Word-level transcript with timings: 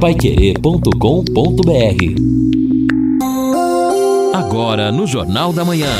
paiquerê.com.br 0.00 0.94
Agora 4.32 4.92
no 4.92 5.08
Jornal 5.08 5.52
da 5.52 5.64
Manhã. 5.64 5.90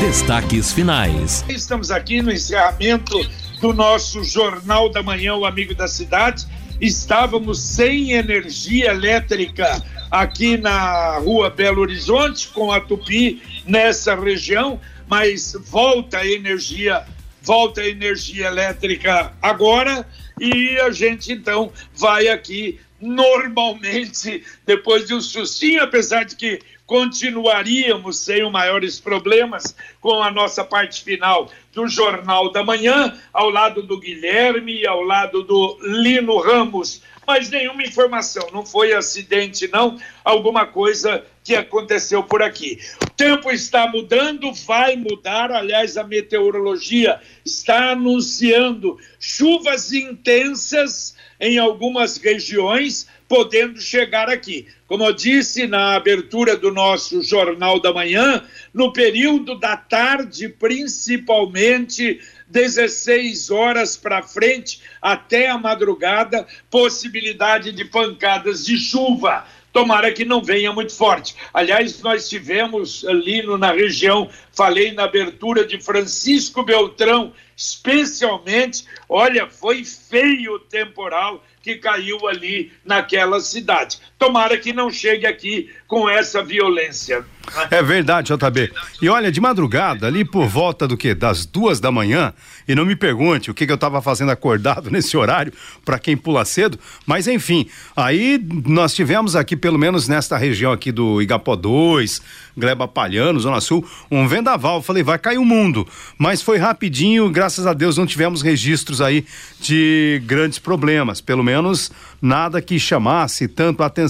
Destaques 0.00 0.72
finais. 0.72 1.44
Estamos 1.48 1.92
aqui 1.92 2.20
no 2.20 2.32
encerramento 2.32 3.16
do 3.60 3.72
nosso 3.72 4.24
Jornal 4.24 4.88
da 4.88 5.00
Manhã, 5.00 5.36
o 5.36 5.46
Amigo 5.46 5.76
da 5.76 5.86
Cidade. 5.86 6.44
Estávamos 6.80 7.60
sem 7.60 8.12
energia 8.12 8.90
elétrica 8.90 9.80
aqui 10.10 10.56
na 10.56 11.18
rua 11.18 11.50
Belo 11.50 11.82
Horizonte, 11.82 12.48
com 12.48 12.72
a 12.72 12.80
Tupi, 12.80 13.40
nessa 13.64 14.16
região, 14.16 14.80
mas 15.06 15.56
volta 15.70 16.18
a 16.18 16.26
energia, 16.26 17.04
volta 17.42 17.80
a 17.80 17.88
energia 17.88 18.48
elétrica 18.48 19.32
agora 19.40 20.04
e 20.40 20.80
a 20.80 20.90
gente 20.90 21.32
então 21.32 21.70
vai 21.94 22.28
aqui 22.28 22.80
normalmente, 23.00 24.42
depois 24.66 25.06
de 25.06 25.14
um 25.14 25.20
sustinho, 25.20 25.82
apesar 25.82 26.24
de 26.24 26.36
que 26.36 26.60
continuaríamos 26.86 28.18
sem 28.18 28.50
maiores 28.50 28.98
problemas 28.98 29.76
com 30.00 30.22
a 30.22 30.30
nossa 30.30 30.64
parte 30.64 31.04
final 31.04 31.48
do 31.72 31.86
Jornal 31.86 32.50
da 32.50 32.64
Manhã, 32.64 33.16
ao 33.32 33.48
lado 33.48 33.82
do 33.82 34.00
Guilherme, 34.00 34.84
ao 34.86 35.02
lado 35.02 35.44
do 35.44 35.78
Lino 35.82 36.38
Ramos. 36.38 37.02
Mas 37.26 37.48
nenhuma 37.48 37.84
informação, 37.84 38.48
não 38.52 38.66
foi 38.66 38.92
acidente, 38.92 39.68
não, 39.68 39.98
alguma 40.24 40.66
coisa 40.66 41.24
que 41.50 41.56
aconteceu 41.56 42.22
por 42.22 42.44
aqui. 42.44 42.78
O 43.02 43.10
tempo 43.10 43.50
está 43.50 43.84
mudando, 43.88 44.52
vai 44.52 44.94
mudar. 44.94 45.50
Aliás, 45.50 45.96
a 45.96 46.04
meteorologia 46.04 47.20
está 47.44 47.90
anunciando 47.90 48.96
chuvas 49.18 49.92
intensas 49.92 51.16
em 51.40 51.58
algumas 51.58 52.18
regiões, 52.18 53.08
podendo 53.26 53.80
chegar 53.80 54.28
aqui. 54.28 54.68
Como 54.86 55.02
eu 55.02 55.12
disse 55.12 55.66
na 55.66 55.96
abertura 55.96 56.56
do 56.56 56.70
nosso 56.70 57.20
Jornal 57.20 57.80
da 57.80 57.92
Manhã, 57.92 58.44
no 58.72 58.92
período 58.92 59.58
da 59.58 59.76
tarde, 59.76 60.48
principalmente 60.48 62.20
16 62.46 63.50
horas 63.50 63.96
para 63.96 64.22
frente, 64.22 64.82
até 65.02 65.48
a 65.48 65.58
madrugada, 65.58 66.46
possibilidade 66.70 67.72
de 67.72 67.84
pancadas 67.84 68.64
de 68.64 68.76
chuva. 68.76 69.44
Tomara 69.72 70.12
que 70.12 70.24
não 70.24 70.42
venha 70.42 70.72
muito 70.72 70.92
forte. 70.94 71.36
Aliás, 71.54 72.02
nós 72.02 72.28
tivemos 72.28 73.04
ali 73.04 73.42
no, 73.42 73.56
na 73.56 73.72
região, 73.72 74.28
falei 74.52 74.92
na 74.92 75.04
abertura 75.04 75.64
de 75.64 75.80
Francisco 75.80 76.62
Beltrão, 76.64 77.32
especialmente, 77.56 78.84
olha, 79.08 79.48
foi 79.48 79.84
feio 79.84 80.54
o 80.54 80.58
temporal 80.58 81.44
que 81.62 81.76
caiu 81.76 82.26
ali 82.26 82.72
naquela 82.84 83.40
cidade. 83.40 84.00
Tomara 84.20 84.58
que 84.58 84.70
não 84.74 84.90
chegue 84.90 85.26
aqui 85.26 85.70
com 85.88 86.06
essa 86.06 86.44
violência. 86.44 87.24
É 87.70 87.82
verdade, 87.82 88.32
JB. 88.32 88.70
E 89.00 89.08
olha, 89.08 89.32
de 89.32 89.40
madrugada, 89.40 90.06
ali 90.06 90.24
por 90.24 90.46
volta 90.46 90.86
do 90.86 90.96
que? 90.96 91.14
Das 91.14 91.46
duas 91.46 91.80
da 91.80 91.90
manhã, 91.90 92.32
e 92.68 92.74
não 92.74 92.84
me 92.84 92.94
pergunte 92.94 93.50
o 93.50 93.54
que, 93.54 93.64
que 93.66 93.72
eu 93.72 93.76
estava 93.76 94.00
fazendo 94.02 94.30
acordado 94.30 94.90
nesse 94.92 95.16
horário, 95.16 95.52
para 95.84 95.98
quem 95.98 96.18
pula 96.18 96.44
cedo, 96.44 96.78
mas 97.06 97.26
enfim, 97.26 97.66
aí 97.96 98.38
nós 98.66 98.94
tivemos 98.94 99.34
aqui, 99.34 99.56
pelo 99.56 99.78
menos 99.78 100.06
nesta 100.06 100.36
região 100.36 100.70
aqui 100.70 100.92
do 100.92 101.20
Igapó 101.22 101.56
2, 101.56 102.20
Gleba 102.56 102.86
Palhano, 102.86 103.40
Zona 103.40 103.60
Sul, 103.60 103.88
um 104.10 104.28
vendaval. 104.28 104.82
Falei, 104.82 105.02
vai 105.02 105.18
cair 105.18 105.38
o 105.38 105.44
mundo. 105.44 105.88
Mas 106.18 106.42
foi 106.42 106.58
rapidinho, 106.58 107.30
graças 107.30 107.66
a 107.66 107.72
Deus 107.72 107.96
não 107.96 108.06
tivemos 108.06 108.42
registros 108.42 109.00
aí 109.00 109.24
de 109.58 110.22
grandes 110.26 110.58
problemas, 110.58 111.20
pelo 111.20 111.42
menos 111.42 111.90
nada 112.20 112.60
que 112.60 112.78
chamasse 112.78 113.48
tanto 113.48 113.82
a 113.82 113.86
atenção. 113.86 114.09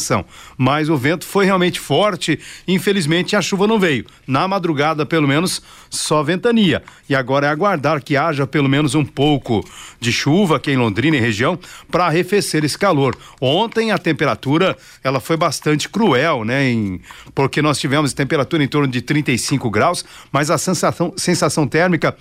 Mas 0.57 0.89
o 0.89 0.97
vento 0.97 1.27
foi 1.27 1.45
realmente 1.45 1.79
forte, 1.79 2.39
infelizmente 2.67 3.37
a 3.37 3.43
chuva 3.43 3.67
não 3.67 3.79
veio. 3.79 4.05
Na 4.27 4.49
madrugada, 4.49 5.05
pelo 5.07 5.29
menos, 5.29 5.63
só 5.89 6.23
ventania. 6.23 6.83
E 7.09 7.15
agora 7.15 7.47
é 7.47 7.51
aguardar 7.51 8.03
que 8.03 8.17
haja 8.17 8.47
pelo 8.47 8.69
menos 8.69 8.95
um 8.95 9.05
pouco 9.05 9.65
de 10.01 10.13
chuva 10.13 10.57
aqui 10.57 10.71
em 10.71 10.77
Londrina 10.77 11.17
e 11.17 11.21
região 11.21 11.59
para 11.91 12.07
arrefecer 12.07 12.65
esse 12.65 12.79
calor. 12.79 13.17
Ontem 13.41 13.91
a 13.91 13.99
temperatura 13.99 14.77
ela 15.03 15.21
foi 15.21 15.37
bastante 15.37 15.89
cruel, 15.89 16.45
né? 16.45 16.71
Em, 16.71 17.01
porque 17.35 17.61
nós 17.61 17.79
tivemos 17.79 18.13
temperatura 18.13 18.63
em 18.63 18.69
torno 18.69 18.89
de 18.89 19.03
35 19.03 19.71
graus, 19.71 20.05
mas 20.33 20.51
a 20.51 20.59
sensação, 20.59 21.13
sensação 21.17 21.67
térmica 21.67 22.17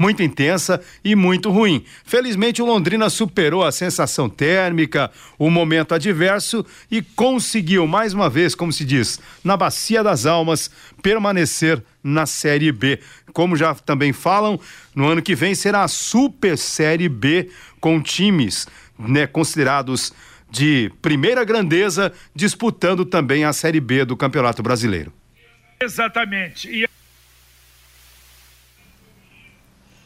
muito 0.00 0.22
intensa 0.22 0.80
e 1.04 1.14
muito 1.14 1.50
ruim. 1.50 1.84
Felizmente, 2.04 2.62
o 2.62 2.64
Londrina 2.64 3.10
superou 3.10 3.62
a 3.62 3.70
sensação 3.70 4.30
térmica, 4.30 5.10
o 5.38 5.50
momento 5.50 5.94
adverso 5.94 6.64
e 6.90 7.02
conseguiu, 7.02 7.86
mais 7.86 8.14
uma 8.14 8.30
vez, 8.30 8.54
como 8.54 8.72
se 8.72 8.82
diz, 8.82 9.20
na 9.44 9.58
Bacia 9.58 10.02
das 10.02 10.24
Almas, 10.24 10.70
permanecer 11.02 11.84
na 12.02 12.24
Série 12.24 12.72
B. 12.72 12.98
Como 13.34 13.54
já 13.54 13.74
também 13.74 14.10
falam, 14.10 14.58
no 14.94 15.06
ano 15.06 15.20
que 15.20 15.34
vem 15.34 15.54
será 15.54 15.84
a 15.84 15.88
Super 15.88 16.56
Série 16.56 17.08
B 17.08 17.50
com 17.78 18.00
times 18.00 18.66
né, 18.98 19.26
considerados 19.26 20.14
de 20.50 20.90
primeira 21.02 21.44
grandeza 21.44 22.10
disputando 22.34 23.04
também 23.04 23.44
a 23.44 23.52
Série 23.52 23.80
B 23.80 24.06
do 24.06 24.16
Campeonato 24.16 24.62
Brasileiro. 24.62 25.12
Exatamente. 25.78 26.68
E 26.70 26.88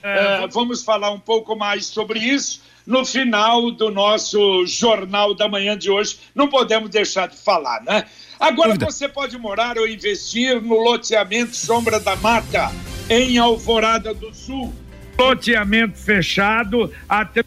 É, 0.06 0.46
vamos 0.48 0.82
falar 0.82 1.10
um 1.12 1.18
pouco 1.18 1.56
mais 1.56 1.86
sobre 1.86 2.18
isso 2.18 2.60
no 2.86 3.06
final 3.06 3.70
do 3.70 3.90
nosso 3.90 4.66
Jornal 4.66 5.34
da 5.34 5.48
Manhã 5.48 5.78
de 5.78 5.90
hoje. 5.90 6.18
Não 6.34 6.46
podemos 6.46 6.90
deixar 6.90 7.26
de 7.26 7.38
falar, 7.38 7.82
né? 7.82 8.04
Agora 8.38 8.74
você 8.74 9.08
pode 9.08 9.38
morar 9.38 9.78
ou 9.78 9.88
investir 9.88 10.60
no 10.60 10.78
loteamento 10.78 11.56
Sombra 11.56 11.98
da 11.98 12.14
Mata, 12.16 12.70
em 13.08 13.38
Alvorada 13.38 14.12
do 14.12 14.34
Sul. 14.34 14.74
Loteamento 15.18 15.96
fechado 15.96 16.92
até 17.08 17.42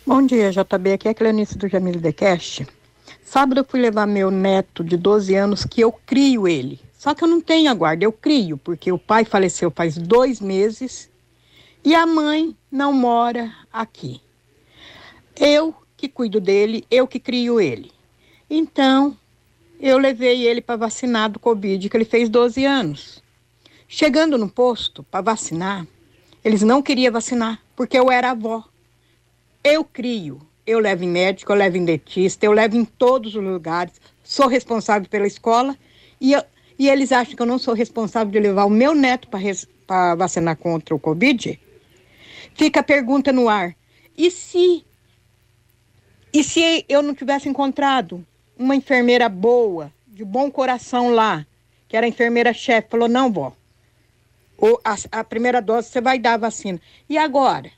Bom 0.05 0.25
dia, 0.25 0.51
JB. 0.51 0.93
Aqui 0.93 1.07
é 1.07 1.11
a 1.11 1.15
Cleonice 1.15 1.57
do 1.57 1.67
Jamil 1.67 1.99
Decast. 1.99 2.67
Sábado 3.23 3.61
eu 3.61 3.65
fui 3.65 3.81
levar 3.81 4.05
meu 4.05 4.29
neto 4.29 4.83
de 4.83 4.95
12 4.95 5.33
anos, 5.35 5.65
que 5.65 5.81
eu 5.81 5.91
crio 5.91 6.47
ele. 6.47 6.79
Só 6.97 7.13
que 7.13 7.23
eu 7.23 7.27
não 7.27 7.41
tenho 7.41 7.69
a 7.69 7.73
guarda, 7.73 8.05
eu 8.05 8.11
crio, 8.11 8.57
porque 8.57 8.91
o 8.91 8.97
pai 8.97 9.25
faleceu 9.25 9.71
faz 9.71 9.97
dois 9.97 10.39
meses 10.39 11.09
e 11.85 11.93
a 11.93 12.07
mãe 12.07 12.57
não 12.71 12.91
mora 12.91 13.53
aqui. 13.71 14.19
Eu 15.39 15.75
que 15.95 16.09
cuido 16.09 16.41
dele, 16.41 16.83
eu 16.89 17.07
que 17.07 17.19
crio 17.19 17.61
ele. 17.61 17.91
Então, 18.49 19.15
eu 19.79 19.99
levei 19.99 20.47
ele 20.47 20.61
para 20.61 20.77
vacinar 20.77 21.29
do 21.29 21.39
Covid, 21.39 21.87
que 21.87 21.95
ele 21.95 22.03
fez 22.03 22.27
12 22.27 22.65
anos. 22.65 23.23
Chegando 23.87 24.35
no 24.35 24.49
posto 24.49 25.03
para 25.03 25.21
vacinar, 25.21 25.85
eles 26.43 26.63
não 26.63 26.81
queriam 26.81 27.13
vacinar, 27.13 27.61
porque 27.75 27.99
eu 27.99 28.11
era 28.11 28.31
avó. 28.31 28.63
Eu 29.63 29.83
crio, 29.83 30.41
eu 30.65 30.79
levo 30.79 31.03
em 31.03 31.09
médico, 31.09 31.51
eu 31.51 31.55
levo 31.55 31.77
em 31.77 31.85
dentista, 31.85 32.47
eu 32.47 32.51
levo 32.51 32.75
em 32.75 32.83
todos 32.83 33.35
os 33.35 33.43
lugares, 33.43 34.01
sou 34.23 34.47
responsável 34.47 35.07
pela 35.07 35.27
escola 35.27 35.77
e, 36.19 36.33
eu, 36.33 36.41
e 36.79 36.89
eles 36.89 37.11
acham 37.11 37.35
que 37.35 37.41
eu 37.41 37.45
não 37.45 37.59
sou 37.59 37.75
responsável 37.75 38.31
de 38.31 38.39
levar 38.39 38.65
o 38.65 38.71
meu 38.71 38.95
neto 38.95 39.27
para 39.27 40.15
vacinar 40.15 40.57
contra 40.57 40.95
o 40.95 40.99
Covid? 40.99 41.59
Fica 42.55 42.79
a 42.79 42.83
pergunta 42.83 43.31
no 43.31 43.47
ar. 43.47 43.75
E 44.17 44.31
se 44.31 44.83
e 46.33 46.43
se 46.43 46.83
eu 46.89 47.01
não 47.01 47.13
tivesse 47.13 47.47
encontrado 47.47 48.25
uma 48.57 48.75
enfermeira 48.75 49.29
boa, 49.29 49.91
de 50.07 50.25
bom 50.25 50.49
coração 50.49 51.09
lá, 51.09 51.45
que 51.87 51.95
era 51.95 52.05
a 52.05 52.09
enfermeira-chefe, 52.09 52.89
falou: 52.89 53.07
"Não, 53.07 53.31
vó. 53.31 53.55
Ou 54.57 54.81
a, 54.83 54.95
a 55.11 55.23
primeira 55.23 55.61
dose 55.61 55.89
você 55.89 56.01
vai 56.01 56.17
dar 56.17 56.33
a 56.33 56.37
vacina". 56.37 56.81
E 57.07 57.17
agora? 57.17 57.71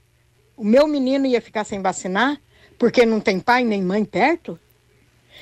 O 0.56 0.64
meu 0.64 0.88
menino 0.88 1.26
ia 1.26 1.42
ficar 1.42 1.64
sem 1.64 1.82
vacinar? 1.82 2.40
Porque 2.78 3.06
não 3.06 3.20
tem 3.20 3.40
pai 3.40 3.64
nem 3.64 3.82
mãe 3.82 4.06
perto? 4.06 4.60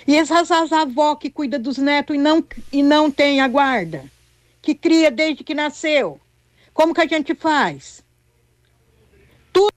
E 0.08 0.16
essas 0.16 0.52
avós 0.72 1.18
que 1.20 1.30
cuida 1.30 1.58
dos 1.58 1.78
netos 1.78 2.16
e 2.16 2.20
não, 2.20 2.44
e 2.72 2.84
não 2.84 3.10
tem 3.12 3.40
a 3.42 3.48
guarda? 3.48 4.04
Que 4.62 4.76
cria 4.76 5.10
desde 5.12 5.44
que 5.44 5.54
nasceu? 5.54 6.20
Como 6.74 6.94
que 6.94 7.02
a 7.02 7.08
gente 7.08 7.34
faz? 7.34 8.04
Uh, 9.56 9.70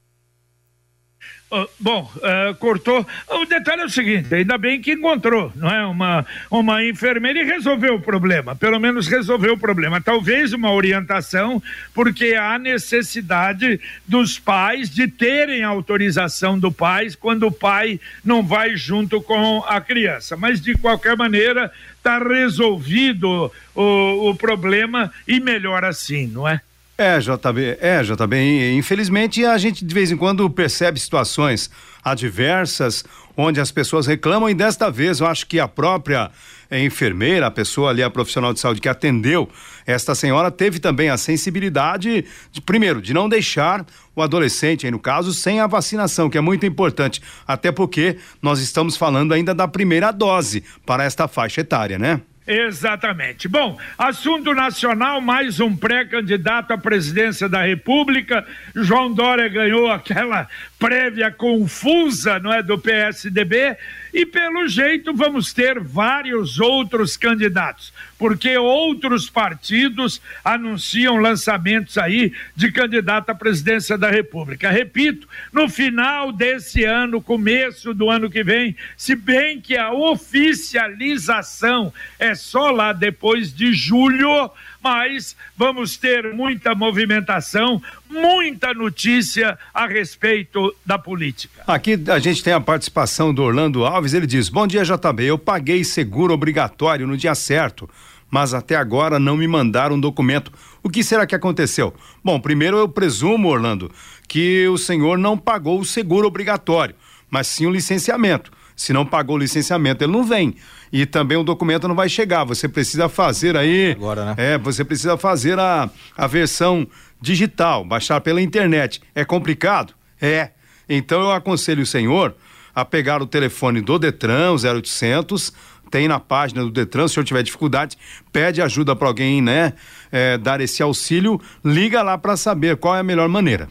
bom, 1.81 2.11
uh, 2.17 2.55
cortou. 2.57 3.07
O 3.29 3.45
detalhe 3.47 3.83
é 3.83 3.85
o 3.85 3.91
seguinte: 3.91 4.35
ainda 4.35 4.59
bem 4.59 4.81
que 4.81 4.93
encontrou, 4.93 5.53
não 5.57 5.71
é? 5.71 5.85
Uma, 5.87 6.27
uma 6.51 6.85
enfermeira 6.85 7.41
e 7.41 7.45
resolveu 7.45 7.95
o 7.95 8.01
problema. 8.01 8.55
Pelo 8.55 8.79
menos 8.79 9.07
resolveu 9.07 9.55
o 9.55 9.59
problema. 9.59 10.01
Talvez 10.01 10.53
uma 10.53 10.73
orientação, 10.73 11.63
porque 11.95 12.35
há 12.35 12.59
necessidade 12.59 13.81
dos 14.07 14.39
pais 14.39 14.91
de 14.91 15.09
terem 15.09 15.63
autorização 15.63 16.59
do 16.59 16.71
pai 16.71 17.09
quando 17.19 17.47
o 17.47 17.53
pai 17.53 17.99
não 18.25 18.43
vai 18.43 18.77
junto 18.77 19.23
com 19.23 19.65
a 19.67 19.81
criança. 19.81 20.37
Mas, 20.37 20.61
de 20.61 20.75
qualquer 20.77 21.17
maneira, 21.17 21.73
está 21.97 22.19
resolvido 22.19 23.51
o, 23.75 24.31
o 24.31 24.35
problema 24.35 25.11
e 25.27 25.41
melhor 25.41 25.85
assim, 25.85 26.27
não 26.27 26.47
é? 26.47 26.61
É, 27.01 27.21
JB, 27.21 27.79
é, 27.81 28.03
JB, 28.03 28.73
infelizmente 28.73 29.45
a 29.45 29.57
gente 29.57 29.85
de 29.85 29.95
vez 29.95 30.11
em 30.11 30.17
quando 30.17 30.51
percebe 30.51 30.99
situações 30.99 31.71
adversas 32.03 33.05
onde 33.37 33.61
as 33.61 33.71
pessoas 33.71 34.05
reclamam 34.09 34.51
e 34.51 34.55
desta 34.55 34.91
vez 34.91 35.21
eu 35.21 35.29
acho 35.29 35.47
que 35.47 35.61
a 35.61 35.69
própria 35.69 36.29
enfermeira, 36.73 37.47
a 37.47 37.53
pessoa 37.53 37.91
ali, 37.91 38.03
a 38.03 38.11
profissional 38.11 38.53
de 38.53 38.59
saúde 38.59 38.81
que 38.81 38.89
atendeu 38.89 39.49
esta 39.87 40.13
senhora, 40.13 40.51
teve 40.51 40.81
também 40.81 41.09
a 41.09 41.17
sensibilidade, 41.17 42.25
de, 42.51 42.61
primeiro, 42.61 43.01
de 43.01 43.15
não 43.15 43.29
deixar 43.29 43.87
o 44.17 44.21
adolescente, 44.21 44.85
aí 44.85 44.91
no 44.91 44.99
caso, 44.99 45.33
sem 45.33 45.61
a 45.61 45.69
vacinação, 45.69 46.29
que 46.29 46.37
é 46.37 46.41
muito 46.41 46.67
importante, 46.67 47.23
até 47.47 47.71
porque 47.71 48.19
nós 48.43 48.59
estamos 48.59 48.97
falando 48.97 49.33
ainda 49.33 49.55
da 49.55 49.69
primeira 49.69 50.11
dose 50.11 50.65
para 50.85 51.05
esta 51.05 51.29
faixa 51.29 51.61
etária, 51.61 51.97
né? 51.97 52.21
Exatamente. 52.49 53.47
Bom, 53.47 53.79
assunto 53.99 54.55
nacional, 54.55 55.21
mais 55.21 55.61
um 55.61 55.77
pré-candidato 55.77 56.73
à 56.73 56.79
presidência 56.79 57.47
da 57.47 57.63
República. 57.63 58.43
João 58.75 59.13
Dória 59.13 59.47
ganhou 59.51 59.91
aquela 59.91 60.49
prévia 60.79 61.31
confusa, 61.31 62.39
não 62.39 62.53
é, 62.53 62.63
do 62.63 62.79
PSDB, 62.79 63.77
e 64.15 64.25
pelo 64.25 64.69
jeito 64.69 65.13
vamos 65.13 65.53
ter 65.53 65.81
vários 65.81 66.61
outros 66.61 67.17
candidatos, 67.17 67.93
porque 68.17 68.57
outros 68.57 69.29
partidos 69.29 70.23
anunciam 70.45 71.17
lançamentos 71.17 71.99
aí 71.99 72.33
de 72.55 72.71
candidato 72.71 73.31
à 73.31 73.35
presidência 73.35 73.99
da 73.99 74.11
República. 74.11 74.71
Repito, 74.71 75.27
no 75.53 75.69
final 75.69 76.31
desse 76.31 76.85
ano, 76.85 77.21
começo 77.21 77.93
do 77.93 78.09
ano 78.09 78.31
que 78.31 78.45
vem, 78.45 78.77
se 78.97 79.17
bem 79.17 79.61
que 79.61 79.77
a 79.77 79.93
oficialização 79.93 81.93
é 82.19 82.37
só 82.37 82.71
lá 82.71 82.93
depois 82.93 83.53
de 83.53 83.73
julho, 83.73 84.49
mas 84.83 85.37
vamos 85.57 85.97
ter 85.97 86.33
muita 86.33 86.75
movimentação, 86.75 87.83
muita 88.09 88.73
notícia 88.73 89.59
a 89.75 89.87
respeito 89.87 90.75
da 90.85 90.99
política. 90.99 91.63
Aqui 91.67 91.99
a 92.09 92.19
gente 92.19 92.43
tem 92.43 92.53
a 92.53 92.61
participação 92.61 93.33
do 93.35 93.43
Orlando 93.43 93.85
Alves, 93.85 94.15
ele 94.15 94.27
diz: 94.27 94.49
Bom 94.49 94.67
dia, 94.67 94.85
JB. 94.85 95.25
Eu 95.25 95.39
paguei 95.39 95.85
seguro 95.85 96.33
obrigatório 96.33 97.07
no 97.07 97.17
dia 97.17 97.35
certo, 97.35 97.89
mas 98.31 98.55
até 98.55 98.77
agora 98.77 99.19
não 99.19 99.37
me 99.37 99.49
mandaram 99.49 99.97
um 99.97 100.01
documento. 100.01 100.53
O 100.83 100.89
que 100.89 101.03
será 101.03 101.27
que 101.27 101.35
aconteceu? 101.35 101.95
Bom, 102.23 102.39
primeiro 102.41 102.77
eu 102.79 102.89
presumo, 102.89 103.49
Orlando, 103.49 103.91
que 104.29 104.69
o 104.69 104.79
senhor 104.79 105.19
não 105.19 105.37
pagou 105.37 105.81
o 105.81 105.85
seguro 105.85 106.29
obrigatório, 106.29 106.95
mas 107.31 107.47
sim 107.47 107.67
o 107.67 107.71
licenciamento. 107.71 108.53
Se 108.79 108.93
não 108.93 109.05
pagou 109.05 109.35
o 109.35 109.39
licenciamento, 109.41 110.05
ele 110.05 110.13
não 110.13 110.23
vem 110.23 110.55
e 110.93 111.05
também 111.05 111.37
o 111.37 111.43
documento 111.43 111.89
não 111.89 111.97
vai 111.97 112.09
chegar. 112.09 112.45
Você 112.45 112.69
precisa 112.69 113.09
fazer 113.09 113.57
aí. 113.57 113.91
Agora, 113.91 114.25
né? 114.27 114.35
É, 114.39 114.57
você 114.57 114.85
precisa 114.85 115.17
fazer 115.17 115.59
a, 115.59 115.91
a 116.17 116.27
versão 116.29 116.87
digital, 117.21 117.85
baixar 117.85 118.21
pela 118.21 118.41
internet. 118.41 119.03
É 119.17 119.25
complicado? 119.25 119.95
É. 120.23 120.51
Então 120.89 121.21
eu 121.21 121.33
aconselho 121.33 121.83
o 121.83 121.87
senhor 121.87 122.37
a 122.73 122.85
pegar 122.85 123.21
o 123.21 123.27
telefone 123.27 123.81
do 123.81 123.99
Detran, 123.99 124.55
0800, 124.55 125.53
tem 125.91 126.07
na 126.07 126.21
página 126.21 126.63
do 126.63 126.71
Detran, 126.71 127.09
se 127.09 127.13
o 127.13 127.15
senhor 127.15 127.25
tiver 127.25 127.43
dificuldade, 127.43 127.99
pede 128.33 128.63
ajuda 128.63 128.95
para 128.95 129.09
alguém, 129.09 129.43
né, 129.43 129.73
é, 130.13 130.39
dar 130.39 130.61
esse 130.61 130.81
auxílio, 130.85 131.41
liga 131.65 132.01
lá 132.01 132.17
para 132.17 132.37
saber 132.37 132.77
qual 132.77 132.95
é 132.95 133.01
a 133.01 133.03
melhor 133.03 133.29
maneira. 133.29 133.69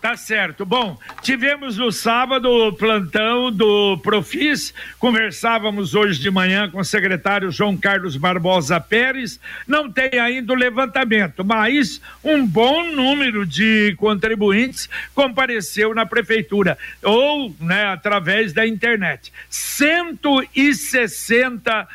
Tá 0.00 0.16
certo. 0.16 0.64
Bom, 0.64 0.98
tivemos 1.20 1.76
no 1.76 1.92
sábado 1.92 2.48
o 2.48 2.72
plantão 2.72 3.52
do 3.52 3.98
Profis, 3.98 4.72
conversávamos 4.98 5.94
hoje 5.94 6.18
de 6.18 6.30
manhã 6.30 6.70
com 6.70 6.80
o 6.80 6.84
secretário 6.84 7.50
João 7.50 7.76
Carlos 7.76 8.16
Barbosa 8.16 8.80
Pérez. 8.80 9.38
Não 9.66 9.92
tem 9.92 10.18
ainda 10.18 10.54
o 10.54 10.56
levantamento, 10.56 11.44
mas 11.44 12.00
um 12.24 12.46
bom 12.46 12.82
número 12.84 13.44
de 13.44 13.94
contribuintes 13.98 14.88
compareceu 15.14 15.94
na 15.94 16.06
prefeitura 16.06 16.78
ou, 17.02 17.54
né, 17.60 17.84
através 17.84 18.54
da 18.54 18.66
internet. 18.66 19.30
160 19.50 21.86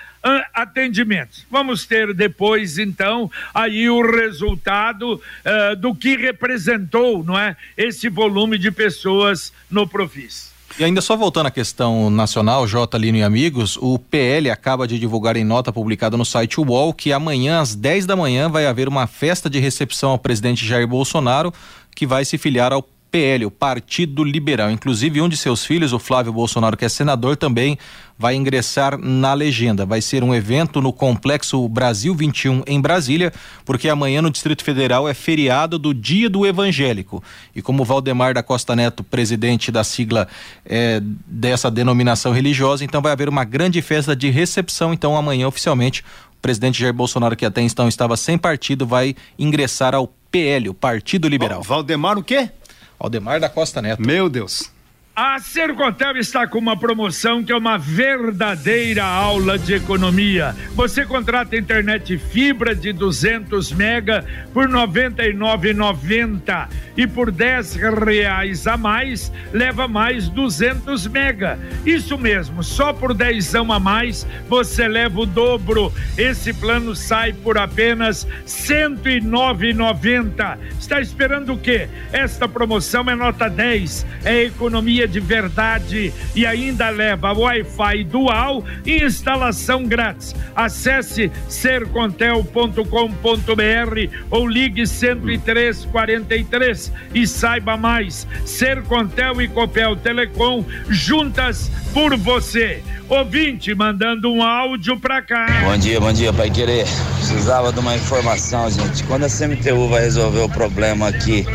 atendimentos. 0.54 1.46
Vamos 1.50 1.86
ter 1.86 2.14
depois, 2.14 2.78
então, 2.78 3.30
aí 3.54 3.90
o 3.90 4.02
resultado 4.02 5.14
uh, 5.14 5.76
do 5.76 5.94
que 5.94 6.16
representou, 6.16 7.24
não 7.24 7.38
é, 7.38 7.56
esse 7.78 8.10
volume 8.10 8.58
de 8.58 8.72
pessoas 8.72 9.54
no 9.70 9.88
Profis. 9.88 10.54
E 10.78 10.84
ainda 10.84 11.00
só 11.00 11.16
voltando 11.16 11.46
à 11.46 11.52
questão 11.52 12.10
nacional, 12.10 12.68
J. 12.68 12.98
Lino 12.98 13.18
e 13.18 13.24
amigos, 13.24 13.78
o 13.78 13.98
PL 13.98 14.50
acaba 14.50 14.86
de 14.86 15.00
divulgar 15.00 15.38
em 15.38 15.44
nota 15.46 15.72
publicada 15.72 16.18
no 16.18 16.26
site 16.26 16.60
UOL 16.60 16.94
que 16.94 17.14
amanhã 17.14 17.62
às 17.62 17.76
10 17.76 18.06
da 18.06 18.16
manhã 18.16 18.50
vai 18.50 18.66
haver 18.66 18.90
uma 18.90 19.08
festa 19.08 19.50
de 19.50 19.58
recepção 19.58 20.10
ao 20.10 20.20
presidente 20.20 20.66
Jair 20.66 20.86
Bolsonaro, 20.86 21.54
que 21.96 22.06
vai 22.06 22.26
se 22.26 22.38
filiar 22.38 22.74
ao 22.74 22.86
PL, 23.16 23.46
o 23.46 23.52
Partido 23.52 24.26
Liberal. 24.26 24.70
Inclusive, 24.70 25.22
um 25.22 25.30
de 25.30 25.38
seus 25.38 25.66
filhos, 25.66 25.94
o 25.94 26.00
Flávio 26.00 26.34
Bolsonaro, 26.34 26.76
que 26.76 26.84
é 26.84 26.90
senador, 26.90 27.38
também 27.38 27.78
vai 28.20 28.36
ingressar 28.36 28.98
na 28.98 29.34
legenda. 29.34 29.86
Vai 29.86 30.02
ser 30.02 30.22
um 30.22 30.36
evento 30.36 30.82
no 30.82 30.92
Complexo 30.92 31.66
Brasil 31.70 32.14
21 32.14 32.64
em 32.68 32.82
Brasília, 32.82 33.32
porque 33.64 33.88
amanhã 33.88 34.22
no 34.22 34.30
Distrito 34.30 34.66
Federal 34.66 35.08
é 35.08 35.14
feriado 35.14 35.80
do 35.80 35.94
Dia 35.94 36.30
do 36.30 36.46
Evangélico. 36.46 37.24
E 37.56 37.62
como 37.62 37.86
Valdemar 37.86 38.34
da 38.34 38.44
Costa 38.44 38.76
Neto, 38.76 39.02
presidente 39.02 39.72
da 39.72 39.86
sigla 39.86 40.28
é, 40.66 41.02
dessa 41.26 41.72
denominação 41.72 42.34
religiosa, 42.34 42.84
então 42.84 43.02
vai 43.02 43.14
haver 43.14 43.30
uma 43.30 43.46
grande 43.46 43.82
festa 43.82 44.14
de 44.14 44.30
recepção. 44.30 44.94
Então, 44.94 45.16
amanhã, 45.16 45.48
oficialmente, 45.48 46.04
o 46.34 46.42
presidente 46.42 46.82
Jair 46.82 46.94
Bolsonaro, 46.94 47.34
que 47.38 47.46
até 47.46 47.62
então 47.62 47.88
estava 47.88 48.18
sem 48.18 48.38
partido, 48.38 48.86
vai 48.86 49.16
ingressar 49.40 49.96
ao 49.96 50.14
PL, 50.30 50.68
o 50.68 50.74
Partido 50.74 51.30
Liberal. 51.30 51.64
Valdemar 51.64 52.18
o 52.18 52.24
quê? 52.24 52.50
Aldemar 53.00 53.40
da 53.40 53.50
Costa 53.50 53.82
Neto. 53.82 54.02
Meu 54.02 54.30
Deus. 54.30 54.75
A 55.18 55.40
Sercontel 55.40 56.18
está 56.18 56.46
com 56.46 56.60
uma 56.60 56.76
promoção 56.76 57.42
que 57.42 57.50
é 57.50 57.56
uma 57.56 57.78
verdadeira 57.78 59.06
aula 59.06 59.58
de 59.58 59.74
economia. 59.74 60.54
Você 60.74 61.06
contrata 61.06 61.56
internet 61.56 62.18
fibra 62.18 62.76
de 62.76 62.92
200 62.92 63.72
mega 63.72 64.26
por 64.54 64.68
R$ 64.68 64.74
99,90 64.74 66.68
e 66.98 67.08
por 67.08 67.32
dez 67.32 67.76
reais 67.76 68.68
a 68.68 68.76
mais 68.76 69.32
leva 69.54 69.88
mais 69.88 70.28
200 70.28 71.08
mega. 71.08 71.58
Isso 71.86 72.18
mesmo, 72.18 72.62
só 72.62 72.92
por 72.92 73.14
dezão 73.14 73.72
a 73.72 73.80
mais 73.80 74.28
você 74.50 74.86
leva 74.86 75.22
o 75.22 75.26
dobro. 75.26 75.94
Esse 76.18 76.54
plano 76.54 76.94
sai 76.94 77.32
por 77.32 77.58
apenas 77.58 78.26
R$ 78.26 78.32
109,90. 78.46 80.58
Está 80.78 81.00
esperando 81.00 81.54
o 81.54 81.58
quê? 81.58 81.88
Esta 82.12 82.50
promoção 82.50 83.10
é 83.10 83.16
nota 83.16 83.50
10, 83.50 84.06
é 84.26 84.44
economia 84.44 85.05
de 85.08 85.20
verdade 85.20 86.14
e 86.36 86.46
ainda 86.46 86.90
leva 86.90 87.34
Wi-Fi 87.34 88.04
dual 88.04 88.64
e 88.86 89.04
instalação 89.04 89.86
grátis. 89.86 90.36
Acesse 90.56 91.32
sercontel.com.br 91.48 92.86
ou 94.30 94.48
ligue 94.48 94.86
10343 94.86 96.92
e 97.14 97.28
saiba 97.28 97.78
mais. 97.78 98.28
Sercontel 98.46 99.42
e 99.42 99.48
Copel 99.48 99.96
Telecom 99.96 100.64
juntas 100.90 101.72
por 101.94 102.18
você. 102.18 102.84
Ouvinte 103.08 103.74
mandando 103.76 104.32
um 104.32 104.42
áudio 104.42 105.00
pra 105.00 105.22
cá. 105.22 105.46
Bom 105.64 105.78
dia, 105.78 106.00
bom 106.00 106.12
dia, 106.12 106.34
Pai 106.34 106.50
Querer. 106.50 106.86
Precisava 107.18 107.72
de 107.72 107.80
uma 107.80 107.96
informação, 107.96 108.70
gente. 108.70 109.04
Quando 109.04 109.26
a 109.26 109.30
CMTU 109.30 109.88
vai 109.90 110.02
resolver 110.02 110.42
o 110.42 110.50
problema 110.50 111.10
aqui 111.10 111.46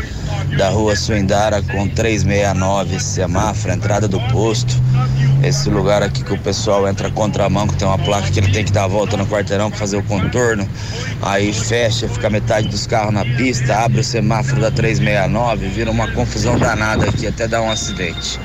da 0.57 0.69
rua 0.69 0.95
Suindara 0.95 1.61
com 1.61 1.87
369, 1.87 2.99
semáforo, 2.99 3.73
entrada 3.73 4.07
do 4.07 4.19
posto. 4.31 4.73
Esse 5.43 5.69
lugar 5.69 6.03
aqui 6.03 6.23
que 6.23 6.33
o 6.33 6.37
pessoal 6.37 6.87
entra 6.87 7.09
contramão, 7.09 7.67
que 7.67 7.75
tem 7.75 7.87
uma 7.87 7.97
placa 7.97 8.29
que 8.29 8.39
ele 8.39 8.51
tem 8.51 8.63
que 8.63 8.71
dar 8.71 8.83
a 8.83 8.87
volta 8.87 9.17
no 9.17 9.25
quarteirão 9.25 9.69
para 9.69 9.79
fazer 9.79 9.97
o 9.97 10.03
contorno. 10.03 10.67
Aí 11.21 11.51
fecha, 11.51 12.07
fica 12.07 12.29
metade 12.29 12.67
dos 12.67 12.85
carros 12.85 13.13
na 13.13 13.25
pista, 13.25 13.75
abre 13.75 14.01
o 14.01 14.03
semáforo 14.03 14.61
da 14.61 14.69
369, 14.69 15.67
vira 15.67 15.89
uma 15.89 16.11
confusão 16.11 16.57
danada 16.59 17.09
aqui, 17.09 17.27
até 17.27 17.47
dar 17.47 17.61
um 17.61 17.71
acidente. 17.71 18.39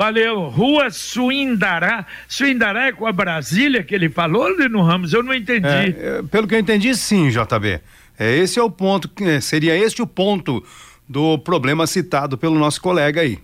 Valeu. 0.00 0.48
Rua 0.48 0.90
Suindará. 0.90 2.06
Suindará 2.26 2.86
é 2.86 2.92
com 2.92 3.06
a 3.06 3.12
Brasília 3.12 3.82
que 3.82 3.94
ele 3.94 4.08
falou, 4.08 4.48
Lino 4.48 4.82
Ramos? 4.82 5.12
Eu 5.12 5.22
não 5.22 5.34
entendi. 5.34 5.66
É, 5.66 6.22
pelo 6.30 6.48
que 6.48 6.54
eu 6.54 6.58
entendi, 6.58 6.94
sim, 6.94 7.28
JB. 7.28 7.80
É, 8.20 8.36
esse 8.36 8.58
é 8.58 8.62
o 8.62 8.70
ponto, 8.70 9.10
seria 9.40 9.74
este 9.74 10.02
o 10.02 10.06
ponto 10.06 10.62
do 11.08 11.38
problema 11.38 11.86
citado 11.86 12.36
pelo 12.36 12.58
nosso 12.58 12.78
colega 12.78 13.22
aí. 13.22 13.38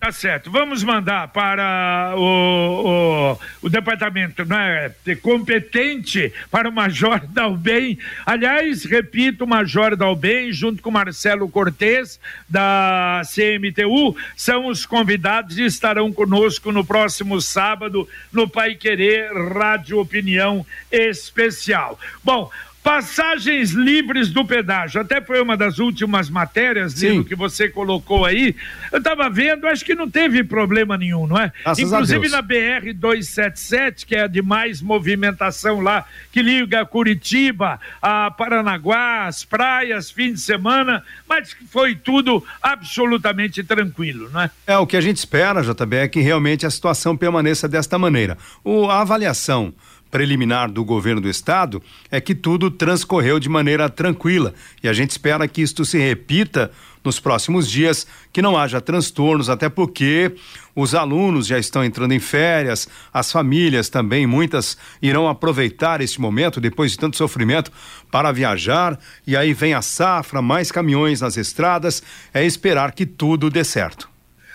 Tá 0.00 0.12
certo. 0.12 0.50
Vamos 0.50 0.82
mandar 0.82 1.28
para 1.28 2.14
o, 2.16 3.32
o, 3.32 3.38
o 3.62 3.70
departamento 3.70 4.44
né, 4.44 4.92
competente 5.22 6.32
para 6.50 6.68
o 6.68 6.72
Major 6.72 7.20
Dalben. 7.28 7.98
Aliás, 8.24 8.84
repito, 8.84 9.44
o 9.44 9.46
Major 9.46 9.96
Dalben, 9.96 10.52
junto 10.52 10.82
com 10.82 10.90
Marcelo 10.90 11.48
Cortes, 11.48 12.20
da 12.48 13.22
CMTU, 13.24 14.14
são 14.36 14.66
os 14.66 14.84
convidados 14.84 15.58
e 15.58 15.64
estarão 15.64 16.12
conosco 16.12 16.70
no 16.72 16.84
próximo 16.84 17.40
sábado 17.40 18.06
no 18.30 18.48
Pai 18.48 18.74
Querer 18.74 19.32
Rádio 19.32 19.98
Opinião 19.98 20.66
Especial. 20.90 21.98
Bom, 22.22 22.50
Passagens 22.84 23.70
livres 23.70 24.28
do 24.28 24.44
pedágio. 24.44 25.00
Até 25.00 25.18
foi 25.18 25.40
uma 25.40 25.56
das 25.56 25.78
últimas 25.78 26.28
matérias, 26.28 26.92
Lino, 27.00 27.24
que 27.24 27.34
você 27.34 27.66
colocou 27.66 28.26
aí. 28.26 28.54
Eu 28.92 28.98
estava 28.98 29.30
vendo, 29.30 29.66
acho 29.66 29.82
que 29.82 29.94
não 29.94 30.10
teve 30.10 30.44
problema 30.44 30.98
nenhum, 30.98 31.26
não 31.26 31.38
é? 31.38 31.50
Graças 31.62 31.82
Inclusive 31.82 32.28
na 32.28 32.42
BR 32.42 32.92
277, 32.94 34.04
que 34.04 34.14
é 34.14 34.24
a 34.24 34.26
de 34.26 34.42
mais 34.42 34.82
movimentação 34.82 35.80
lá, 35.80 36.04
que 36.30 36.42
liga 36.42 36.84
Curitiba, 36.84 37.80
a 38.02 38.30
Paranaguá, 38.30 39.28
as 39.28 39.46
praias, 39.46 40.10
fim 40.10 40.34
de 40.34 40.40
semana, 40.40 41.02
mas 41.26 41.56
foi 41.70 41.94
tudo 41.94 42.44
absolutamente 42.62 43.64
tranquilo, 43.64 44.28
não 44.30 44.42
é? 44.42 44.50
É, 44.66 44.76
o 44.76 44.86
que 44.86 44.98
a 44.98 45.00
gente 45.00 45.16
espera, 45.16 45.62
JB, 45.62 45.96
é 45.96 46.08
que 46.08 46.20
realmente 46.20 46.66
a 46.66 46.70
situação 46.70 47.16
permaneça 47.16 47.66
desta 47.66 47.98
maneira. 47.98 48.36
O, 48.62 48.90
a 48.90 49.00
avaliação 49.00 49.72
preliminar 50.14 50.70
do 50.70 50.84
governo 50.84 51.20
do 51.20 51.28
estado 51.28 51.82
é 52.08 52.20
que 52.20 52.36
tudo 52.36 52.70
transcorreu 52.70 53.40
de 53.40 53.48
maneira 53.48 53.88
tranquila. 53.88 54.54
E 54.80 54.88
a 54.88 54.92
gente 54.92 55.10
espera 55.10 55.48
que 55.48 55.60
isto 55.60 55.84
se 55.84 55.98
repita 55.98 56.70
nos 57.02 57.18
próximos 57.18 57.68
dias, 57.68 58.06
que 58.32 58.40
não 58.40 58.56
haja 58.56 58.80
transtornos, 58.80 59.50
até 59.50 59.68
porque 59.68 60.32
os 60.72 60.94
alunos 60.94 61.48
já 61.48 61.58
estão 61.58 61.84
entrando 61.84 62.12
em 62.12 62.20
férias, 62.20 62.88
as 63.12 63.32
famílias 63.32 63.88
também, 63.88 64.24
muitas 64.24 64.78
irão 65.02 65.28
aproveitar 65.28 66.00
este 66.00 66.20
momento, 66.20 66.60
depois 66.60 66.92
de 66.92 66.98
tanto 66.98 67.16
sofrimento, 67.16 67.72
para 68.08 68.30
viajar, 68.30 68.96
e 69.26 69.36
aí 69.36 69.52
vem 69.52 69.74
a 69.74 69.82
safra, 69.82 70.40
mais 70.40 70.70
caminhões 70.70 71.22
nas 71.22 71.36
estradas, 71.36 72.04
é 72.32 72.46
esperar 72.46 72.92
que 72.92 73.04
tudo 73.04 73.50
dê 73.50 73.64
certo. 73.64 74.13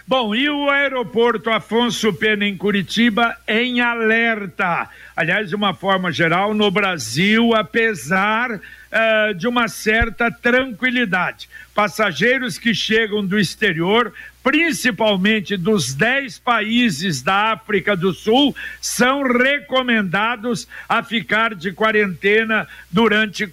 Bom, 0.10 0.34
e 0.34 0.50
o 0.50 0.72
aeroporto 0.72 1.52
Afonso 1.52 2.12
Pena 2.12 2.44
em 2.44 2.58
Curitiba 2.58 3.38
em 3.48 3.80
alerta. 3.80 4.90
Aliás, 5.16 5.50
de 5.50 5.56
uma 5.56 5.72
forma 5.76 6.12
geral, 6.12 6.52
no 6.56 6.72
Brasil, 6.72 7.54
apesar 7.54 8.50
uh, 8.56 9.34
de 9.36 9.48
uma 9.48 9.68
certa 9.68 10.32
tranquilidade. 10.32 11.48
Passageiros 11.76 12.58
que 12.58 12.74
chegam 12.74 13.24
do 13.24 13.38
exterior, 13.38 14.12
principalmente 14.42 15.56
dos 15.56 15.94
10 15.94 16.40
países 16.40 17.22
da 17.22 17.52
África 17.52 17.96
do 17.96 18.12
Sul, 18.12 18.56
são 18.82 19.22
recomendados 19.22 20.68
a 20.90 21.04
ficar 21.04 21.54
de 21.54 21.72
quarentena 21.72 22.68
durante 22.90 23.48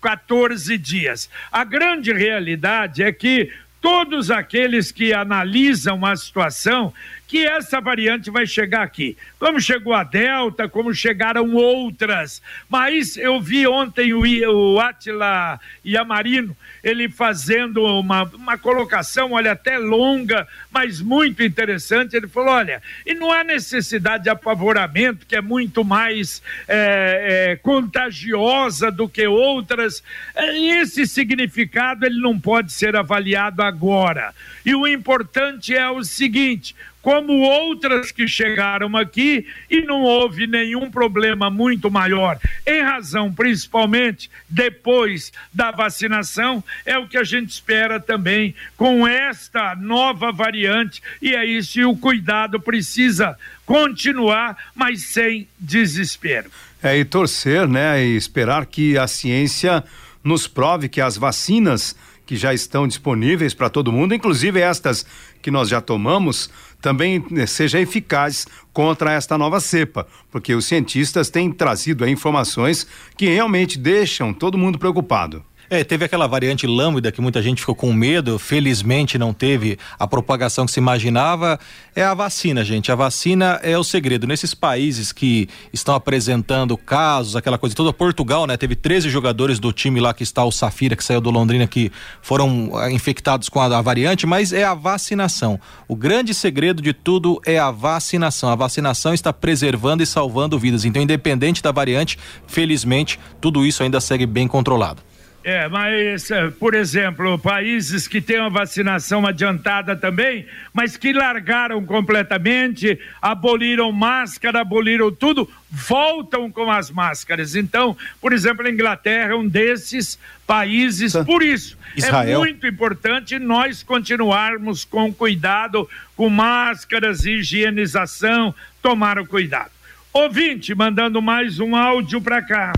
14 0.00 0.76
dias. 0.76 1.30
A 1.52 1.62
grande 1.62 2.12
realidade 2.12 3.00
é 3.00 3.12
que 3.12 3.52
todos 3.80 4.30
aqueles 4.30 4.92
que 4.92 5.12
analisam 5.12 6.04
a 6.04 6.14
situação 6.16 6.92
que 7.30 7.46
essa 7.46 7.80
variante 7.80 8.28
vai 8.28 8.44
chegar 8.44 8.82
aqui. 8.82 9.16
Como 9.38 9.60
chegou 9.60 9.94
a 9.94 10.02
Delta, 10.02 10.68
como 10.68 10.92
chegaram 10.92 11.54
outras. 11.54 12.42
Mas 12.68 13.16
eu 13.16 13.40
vi 13.40 13.68
ontem 13.68 14.12
o, 14.12 14.80
Atila 14.80 15.60
Yamarino, 15.86 16.56
ele 16.82 17.08
fazendo 17.08 17.84
uma, 17.84 18.24
uma 18.24 18.58
colocação, 18.58 19.30
olha, 19.30 19.52
até 19.52 19.78
longa, 19.78 20.48
mas 20.72 21.00
muito 21.00 21.40
interessante. 21.40 22.16
Ele 22.16 22.26
falou: 22.26 22.50
olha, 22.52 22.82
e 23.06 23.14
não 23.14 23.30
há 23.30 23.44
necessidade 23.44 24.24
de 24.24 24.28
apavoramento, 24.28 25.24
que 25.24 25.36
é 25.36 25.40
muito 25.40 25.84
mais 25.84 26.42
é, 26.66 27.52
é, 27.52 27.56
contagiosa 27.62 28.90
do 28.90 29.08
que 29.08 29.24
outras. 29.24 30.02
É, 30.34 30.58
esse 30.58 31.06
significado 31.06 32.04
ele 32.04 32.20
não 32.20 32.36
pode 32.36 32.72
ser 32.72 32.96
avaliado 32.96 33.62
agora. 33.62 34.34
E 34.66 34.74
o 34.74 34.84
importante 34.84 35.76
é 35.76 35.88
o 35.88 36.02
seguinte: 36.02 36.74
como 37.02 37.40
outras 37.40 38.12
que 38.12 38.28
chegaram 38.28 38.96
aqui 38.96 39.46
e 39.70 39.80
não 39.82 40.02
houve 40.02 40.46
nenhum 40.46 40.90
problema 40.90 41.50
muito 41.50 41.90
maior, 41.90 42.38
em 42.66 42.82
razão 42.82 43.32
principalmente 43.32 44.30
depois 44.48 45.32
da 45.52 45.70
vacinação, 45.70 46.62
é 46.84 46.98
o 46.98 47.08
que 47.08 47.16
a 47.16 47.24
gente 47.24 47.50
espera 47.50 47.98
também 47.98 48.54
com 48.76 49.06
esta 49.06 49.74
nova 49.74 50.30
variante, 50.30 51.02
e 51.22 51.34
é 51.34 51.44
isso, 51.44 51.80
e 51.80 51.84
o 51.84 51.96
cuidado 51.96 52.60
precisa 52.60 53.36
continuar, 53.64 54.56
mas 54.74 55.02
sem 55.04 55.48
desespero. 55.58 56.50
É, 56.82 56.96
e 56.98 57.04
torcer, 57.04 57.68
né, 57.68 58.02
e 58.02 58.16
esperar 58.16 58.66
que 58.66 58.96
a 58.96 59.06
ciência 59.06 59.84
nos 60.24 60.46
prove 60.46 60.88
que 60.88 61.00
as 61.00 61.16
vacinas 61.16 61.94
que 62.30 62.36
já 62.36 62.54
estão 62.54 62.86
disponíveis 62.86 63.54
para 63.54 63.68
todo 63.68 63.90
mundo, 63.90 64.14
inclusive 64.14 64.60
estas 64.60 65.04
que 65.42 65.50
nós 65.50 65.68
já 65.68 65.80
tomamos, 65.80 66.48
também 66.80 67.24
eh, 67.36 67.46
seja 67.46 67.80
eficaz 67.80 68.46
contra 68.72 69.12
esta 69.12 69.36
nova 69.36 69.60
cepa, 69.60 70.06
porque 70.30 70.54
os 70.54 70.66
cientistas 70.66 71.30
têm 71.30 71.52
trazido 71.52 72.08
informações 72.08 72.86
que 73.16 73.26
realmente 73.26 73.78
deixam 73.78 74.32
todo 74.32 74.58
mundo 74.58 74.78
preocupado. 74.78 75.44
É, 75.72 75.84
teve 75.84 76.04
aquela 76.04 76.26
variante 76.26 76.66
lambda 76.66 77.12
que 77.12 77.20
muita 77.20 77.40
gente 77.40 77.60
ficou 77.60 77.76
com 77.76 77.92
medo, 77.92 78.40
felizmente 78.40 79.16
não 79.16 79.32
teve 79.32 79.78
a 79.96 80.04
propagação 80.04 80.66
que 80.66 80.72
se 80.72 80.80
imaginava. 80.80 81.60
É 81.94 82.02
a 82.02 82.12
vacina, 82.12 82.64
gente. 82.64 82.90
A 82.90 82.96
vacina 82.96 83.60
é 83.62 83.78
o 83.78 83.84
segredo. 83.84 84.26
Nesses 84.26 84.52
países 84.52 85.12
que 85.12 85.48
estão 85.72 85.94
apresentando 85.94 86.76
casos, 86.76 87.36
aquela 87.36 87.56
coisa 87.56 87.76
toda, 87.76 87.92
Portugal, 87.92 88.48
né? 88.48 88.56
Teve 88.56 88.74
13 88.74 89.08
jogadores 89.08 89.60
do 89.60 89.72
time 89.72 90.00
lá 90.00 90.12
que 90.12 90.24
está 90.24 90.44
o 90.44 90.50
Safira, 90.50 90.96
que 90.96 91.04
saiu 91.04 91.20
do 91.20 91.30
Londrina, 91.30 91.68
que 91.68 91.92
foram 92.20 92.72
ah, 92.74 92.90
infectados 92.90 93.48
com 93.48 93.60
a, 93.60 93.66
a 93.66 93.80
variante, 93.80 94.26
mas 94.26 94.52
é 94.52 94.64
a 94.64 94.74
vacinação. 94.74 95.60
O 95.86 95.94
grande 95.94 96.34
segredo 96.34 96.82
de 96.82 96.92
tudo 96.92 97.40
é 97.46 97.60
a 97.60 97.70
vacinação. 97.70 98.50
A 98.50 98.56
vacinação 98.56 99.14
está 99.14 99.32
preservando 99.32 100.02
e 100.02 100.06
salvando 100.06 100.58
vidas. 100.58 100.84
Então, 100.84 101.00
independente 101.00 101.62
da 101.62 101.70
variante, 101.70 102.18
felizmente, 102.48 103.20
tudo 103.40 103.64
isso 103.64 103.84
ainda 103.84 104.00
segue 104.00 104.26
bem 104.26 104.48
controlado. 104.48 105.09
É, 105.42 105.66
mas, 105.68 106.30
eh, 106.30 106.50
por 106.50 106.74
exemplo, 106.74 107.38
países 107.38 108.06
que 108.06 108.20
têm 108.20 108.38
a 108.38 108.50
vacinação 108.50 109.26
adiantada 109.26 109.96
também, 109.96 110.46
mas 110.70 110.98
que 110.98 111.14
largaram 111.14 111.82
completamente, 111.86 113.00
aboliram 113.22 113.90
máscara, 113.90 114.60
aboliram 114.60 115.10
tudo, 115.10 115.48
voltam 115.70 116.50
com 116.50 116.70
as 116.70 116.90
máscaras. 116.90 117.54
Então, 117.54 117.96
por 118.20 118.34
exemplo, 118.34 118.66
a 118.66 118.70
Inglaterra 118.70 119.32
é 119.32 119.34
um 119.34 119.48
desses 119.48 120.18
países, 120.46 121.14
por 121.24 121.42
isso 121.42 121.78
é 121.96 121.98
Israel. 122.00 122.36
é 122.36 122.38
muito 122.38 122.66
importante 122.66 123.38
nós 123.38 123.82
continuarmos 123.82 124.84
com 124.84 125.10
cuidado, 125.10 125.88
com 126.14 126.28
máscaras, 126.28 127.24
higienização, 127.24 128.54
tomar 128.82 129.18
o 129.18 129.26
cuidado. 129.26 129.79
Ouvinte, 130.12 130.74
mandando 130.74 131.22
mais 131.22 131.60
um 131.60 131.76
áudio 131.76 132.20
para 132.20 132.42
cá. 132.42 132.72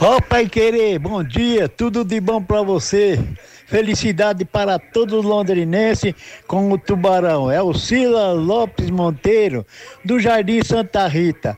Ó, 0.00 0.16
oh, 0.16 0.20
Pai 0.20 0.48
Querer, 0.48 0.98
bom 0.98 1.22
dia, 1.22 1.68
tudo 1.68 2.04
de 2.04 2.18
bom 2.18 2.42
para 2.42 2.60
você. 2.60 3.20
Felicidade 3.66 4.44
para 4.44 4.76
todos 4.76 5.24
londrinenses 5.24 6.12
com 6.48 6.72
o 6.72 6.76
Tubarão. 6.76 7.48
É 7.52 7.62
o 7.62 7.72
Sila 7.72 8.32
Lopes 8.32 8.90
Monteiro, 8.90 9.64
do 10.04 10.18
Jardim 10.18 10.60
Santa 10.64 11.06
Rita. 11.06 11.56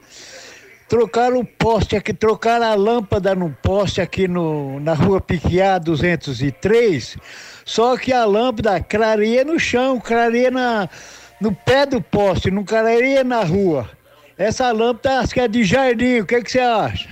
Trocaram 0.87 1.38
o 1.38 1.45
poste 1.45 1.97
aqui, 1.97 2.12
trocaram 2.12 2.66
a 2.66 2.75
lâmpada 2.75 3.35
no 3.35 3.49
poste 3.62 4.02
aqui 4.02 4.28
no, 4.28 4.78
na 4.78 4.92
rua 4.92 5.23
Piquiá 5.23 5.78
203, 5.78 7.16
só 7.64 7.97
que 7.97 8.12
a 8.12 8.26
lâmpada 8.26 8.78
clareia 8.80 9.42
no 9.42 9.59
chão, 9.59 9.99
clareia 9.99 10.50
na, 10.50 10.87
no 11.40 11.54
pé 11.54 11.87
do 11.87 12.02
poste, 12.02 12.50
não 12.50 12.62
clareia 12.62 13.25
na 13.25 13.42
rua. 13.42 13.96
Essa 14.38 14.71
lâmpada 14.71 15.21
acho 15.21 15.33
que 15.33 15.40
é 15.40 15.49
de 15.49 15.64
jardim, 15.64 16.21
o 16.21 16.26
que, 16.26 16.43
que 16.43 16.50
você 16.50 16.61
acha? 16.61 17.09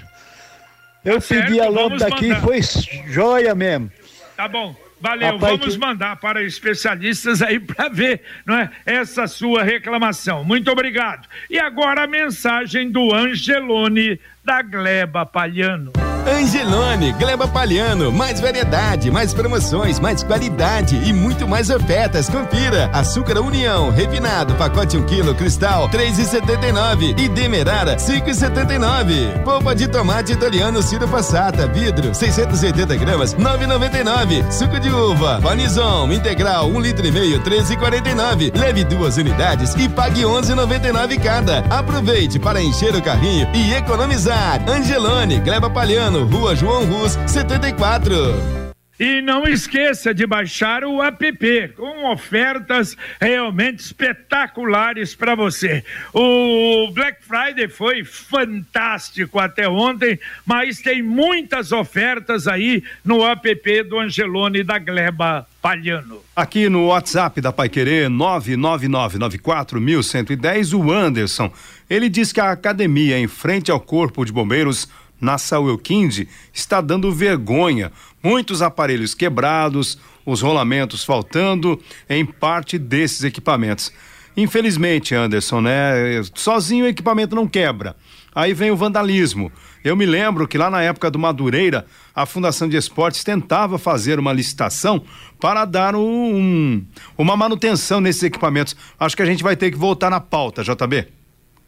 Eu 1.04 1.20
tá 1.20 1.26
pedi 1.28 1.60
a 1.60 1.68
lâmpada 1.68 2.06
aqui 2.08 2.30
e 2.30 2.34
foi 2.36 2.60
joia 3.06 3.54
mesmo. 3.54 3.90
Tá 4.36 4.48
bom. 4.48 4.74
Valeu, 5.00 5.34
Rapaz, 5.34 5.58
vamos 5.58 5.74
que... 5.74 5.80
mandar 5.80 6.16
para 6.16 6.42
especialistas 6.42 7.42
aí 7.42 7.60
para 7.60 7.90
ver, 7.90 8.22
não 8.46 8.56
é? 8.56 8.70
Essa 8.86 9.26
sua 9.26 9.62
reclamação. 9.62 10.42
Muito 10.44 10.70
obrigado. 10.70 11.28
E 11.50 11.58
agora 11.58 12.04
a 12.04 12.06
mensagem 12.06 12.90
do 12.90 13.14
Angelone 13.14 14.18
da 14.42 14.62
Gleba 14.62 15.26
Palhano. 15.26 15.92
Angelone, 16.26 17.12
Gleba 17.12 17.46
Palhano, 17.46 18.10
mais 18.10 18.40
variedade, 18.40 19.10
mais 19.10 19.34
promoções, 19.34 20.00
mais 20.00 20.22
qualidade 20.22 20.96
e 20.96 21.12
muito 21.12 21.46
mais 21.46 21.68
ofertas. 21.68 22.28
Confira. 22.28 22.88
Açúcar 22.92 23.38
União, 23.40 23.90
refinado, 23.90 24.54
pacote 24.54 24.96
1 24.96 25.04
kg, 25.04 25.34
cristal, 25.34 25.88
3,79 25.90 27.18
e 27.18 27.28
demerara, 27.28 27.96
5,79. 27.96 29.42
Polpa 29.42 29.74
de 29.74 29.86
tomate 29.86 30.32
italiano 30.32 30.82
Ciro 30.82 31.06
Passata, 31.06 31.66
vidro, 31.66 32.14
680 32.14 32.96
gramas, 32.96 33.34
9,99. 33.34 34.50
Suco 34.50 34.80
de 34.80 34.90
uva, 34.90 35.40
Panizon, 35.42 36.10
integral, 36.10 36.68
1 36.68 36.74
um 36.74 36.80
litro 36.80 37.06
e 37.06 37.12
meio, 37.12 37.40
13,49. 37.42 38.56
Leve 38.58 38.84
duas 38.84 39.16
unidades 39.16 39.74
e 39.74 39.88
pague 39.88 40.22
11,99 40.22 41.22
cada. 41.22 41.58
Aproveite 41.70 42.38
para 42.38 42.62
encher 42.62 42.94
o 42.94 43.02
carrinho 43.02 43.48
e 43.54 43.74
economizar. 43.74 44.62
Angelone, 44.68 45.40
Gleba 45.40 45.68
Palhano, 45.68 46.13
Rua 46.22 46.54
João 46.54 46.84
Rus, 46.84 47.18
74. 47.26 48.64
E 48.98 49.20
não 49.20 49.42
esqueça 49.42 50.14
de 50.14 50.24
baixar 50.24 50.82
o 50.84 51.02
app 51.02 51.68
com 51.76 52.12
ofertas 52.12 52.96
realmente 53.20 53.80
espetaculares 53.80 55.16
para 55.16 55.34
você. 55.34 55.82
O 56.12 56.92
Black 56.92 57.18
Friday 57.24 57.68
foi 57.68 58.04
fantástico 58.04 59.40
até 59.40 59.68
ontem, 59.68 60.16
mas 60.46 60.78
tem 60.78 61.02
muitas 61.02 61.72
ofertas 61.72 62.46
aí 62.46 62.84
no 63.04 63.26
app 63.26 63.82
do 63.82 63.98
Angelone 63.98 64.62
da 64.62 64.78
Gleba 64.78 65.44
Palhano. 65.60 66.22
Aqui 66.36 66.68
no 66.68 66.86
WhatsApp 66.86 67.40
da 67.40 67.52
Pai 67.52 67.68
Querer 67.68 68.08
99994110, 68.10 70.72
o 70.72 70.92
Anderson, 70.92 71.52
ele 71.90 72.08
diz 72.08 72.32
que 72.32 72.40
a 72.40 72.52
academia 72.52 73.18
em 73.18 73.26
frente 73.26 73.72
ao 73.72 73.80
Corpo 73.80 74.24
de 74.24 74.32
Bombeiros 74.32 74.88
na 75.24 75.38
Sauelquinde 75.38 76.28
está 76.52 76.80
dando 76.80 77.10
vergonha. 77.12 77.90
Muitos 78.22 78.62
aparelhos 78.62 79.14
quebrados, 79.14 79.98
os 80.24 80.40
rolamentos 80.40 81.02
faltando 81.02 81.80
em 82.08 82.24
parte 82.24 82.78
desses 82.78 83.24
equipamentos. 83.24 83.92
Infelizmente, 84.36 85.14
Anderson, 85.14 85.60
né? 85.60 86.22
Sozinho 86.34 86.84
o 86.84 86.88
equipamento 86.88 87.34
não 87.34 87.46
quebra. 87.46 87.96
Aí 88.34 88.52
vem 88.52 88.70
o 88.70 88.76
vandalismo. 88.76 89.50
Eu 89.84 89.94
me 89.94 90.04
lembro 90.04 90.48
que 90.48 90.58
lá 90.58 90.68
na 90.68 90.82
época 90.82 91.10
do 91.10 91.18
Madureira, 91.18 91.86
a 92.14 92.26
Fundação 92.26 92.68
de 92.68 92.76
Esportes 92.76 93.22
tentava 93.22 93.78
fazer 93.78 94.18
uma 94.18 94.32
licitação 94.32 95.04
para 95.38 95.64
dar 95.64 95.94
um, 95.94 96.84
uma 97.16 97.36
manutenção 97.36 98.00
nesses 98.00 98.24
equipamentos. 98.24 98.74
Acho 98.98 99.16
que 99.16 99.22
a 99.22 99.26
gente 99.26 99.42
vai 99.42 99.54
ter 99.54 99.70
que 99.70 99.76
voltar 99.76 100.10
na 100.10 100.20
pauta, 100.20 100.64
JB. 100.64 101.23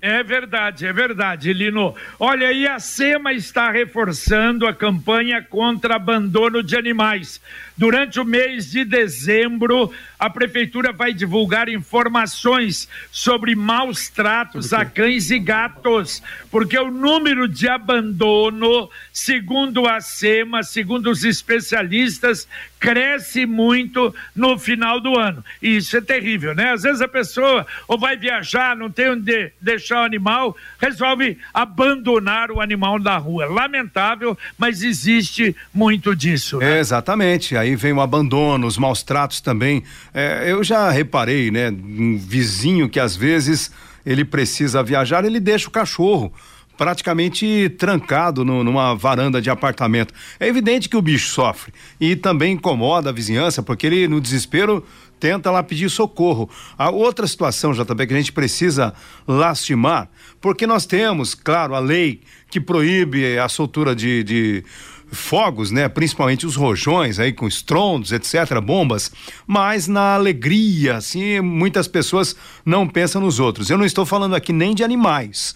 É 0.09 0.23
verdade, 0.23 0.87
é 0.87 0.93
verdade, 0.93 1.53
Lino. 1.53 1.93
Olha, 2.17 2.53
e 2.53 2.65
a 2.65 2.79
SEMA 2.79 3.33
está 3.33 3.73
reforçando 3.73 4.65
a 4.65 4.73
campanha 4.73 5.43
contra 5.43 5.97
abandono 5.97 6.63
de 6.63 6.77
animais. 6.77 7.41
Durante 7.77 8.21
o 8.21 8.25
mês 8.25 8.71
de 8.71 8.85
dezembro, 8.85 9.93
a 10.17 10.31
prefeitura 10.31 10.93
vai 10.93 11.13
divulgar 11.13 11.69
informações 11.69 12.89
sobre 13.11 13.57
maus 13.57 14.09
tratos 14.09 14.73
a 14.73 14.85
cães 14.85 15.33
e 15.33 15.41
gatos, 15.41 16.23
porque 16.53 16.79
o 16.79 16.89
número 16.89 17.49
de 17.49 17.69
abandono, 17.69 18.89
segundo 19.13 19.89
a 19.89 20.01
SEMA, 20.01 20.63
segundo 20.63 21.11
os 21.11 21.25
especialistas, 21.25 22.47
cresce 22.79 23.47
muito 23.47 24.15
no 24.35 24.59
final 24.59 25.01
do 25.01 25.19
ano. 25.19 25.45
E 25.61 25.77
isso 25.77 25.97
é 25.97 26.01
terrível, 26.01 26.55
né? 26.55 26.73
Às 26.73 26.83
vezes 26.83 27.01
a 27.01 27.09
pessoa 27.09 27.67
ou 27.89 27.99
vai 27.99 28.17
viajar, 28.17 28.77
não 28.77 28.91
tem 28.91 29.11
onde 29.11 29.53
deixar 29.61 30.03
o 30.03 30.05
animal, 30.05 30.57
resolve 30.79 31.39
abandonar 31.53 32.51
o 32.51 32.61
animal 32.61 32.99
na 32.99 33.17
rua. 33.17 33.47
Lamentável, 33.47 34.37
mas 34.59 34.83
existe 34.83 35.57
muito 35.73 36.15
disso. 36.15 36.59
Né? 36.59 36.77
É, 36.77 36.81
exatamente. 36.81 37.57
Aí 37.57 37.75
vem 37.77 37.93
o 37.93 38.01
abandono, 38.01 38.67
os 38.67 38.79
maus 38.79 39.03
tratos 39.03 39.41
também. 39.41 39.83
É, 40.13 40.51
eu 40.51 40.63
já 40.63 40.91
reparei, 40.91 41.51
né? 41.51 41.71
Um 41.71 42.19
vizinho 42.19 42.89
que 42.89 43.01
às 43.01 43.17
vezes 43.17 43.71
ele 44.05 44.25
precisa 44.25 44.83
viajar, 44.83 45.25
ele 45.25 45.41
deixa 45.41 45.69
o 45.69 45.73
cachorro 45.73 46.33
praticamente 46.77 47.69
trancado 47.79 48.45
no, 48.45 48.63
numa 48.63 48.95
varanda 48.95 49.41
de 49.41 49.51
apartamento. 49.51 50.13
É 50.39 50.47
evidente 50.47 50.89
que 50.89 50.97
o 50.97 51.03
bicho 51.03 51.29
sofre 51.31 51.73
e 52.01 52.15
também 52.15 52.55
incomoda 52.55 53.11
a 53.11 53.13
vizinhança, 53.13 53.63
porque 53.63 53.87
ele, 53.87 54.09
no 54.09 54.21
desespero, 54.21 54.85
tenta 55.19 55.51
lá 55.51 55.63
pedir 55.63 55.91
socorro. 55.91 56.49
A 56.77 56.91
outra 56.91 57.27
situação, 57.27 57.73
JB, 57.73 58.07
que 58.07 58.15
a 58.15 58.19
gente 58.19 58.33
precisa 58.33 58.95
lastimar, 59.27 60.11
porque 60.41 60.67
nós 60.67 60.87
temos, 60.87 61.35
claro, 61.35 61.75
a 61.75 61.79
lei 61.79 62.21
que 62.51 62.61
proíbe 62.61 63.39
a 63.39 63.49
soltura 63.49 63.95
de, 63.95 64.23
de 64.23 64.65
fogos, 65.11 65.71
né? 65.71 65.89
Principalmente 65.89 66.47
os 66.47 66.57
rojões 66.57 67.19
aí 67.19 67.33
com 67.33 67.47
estrondos, 67.47 68.13
etc, 68.13 68.61
bombas, 68.63 69.11
mas 69.47 69.87
na 69.87 70.15
alegria, 70.15 70.97
assim, 70.97 71.41
muitas 71.41 71.89
pessoas 71.89 72.37
não 72.65 72.87
pensam 72.87 73.21
nos 73.21 73.39
outros. 73.39 73.71
Eu 73.71 73.79
não 73.79 73.85
estou 73.85 74.05
falando 74.05 74.35
aqui 74.35 74.53
nem 74.53 74.75
de 74.75 74.85
animais. 74.85 75.55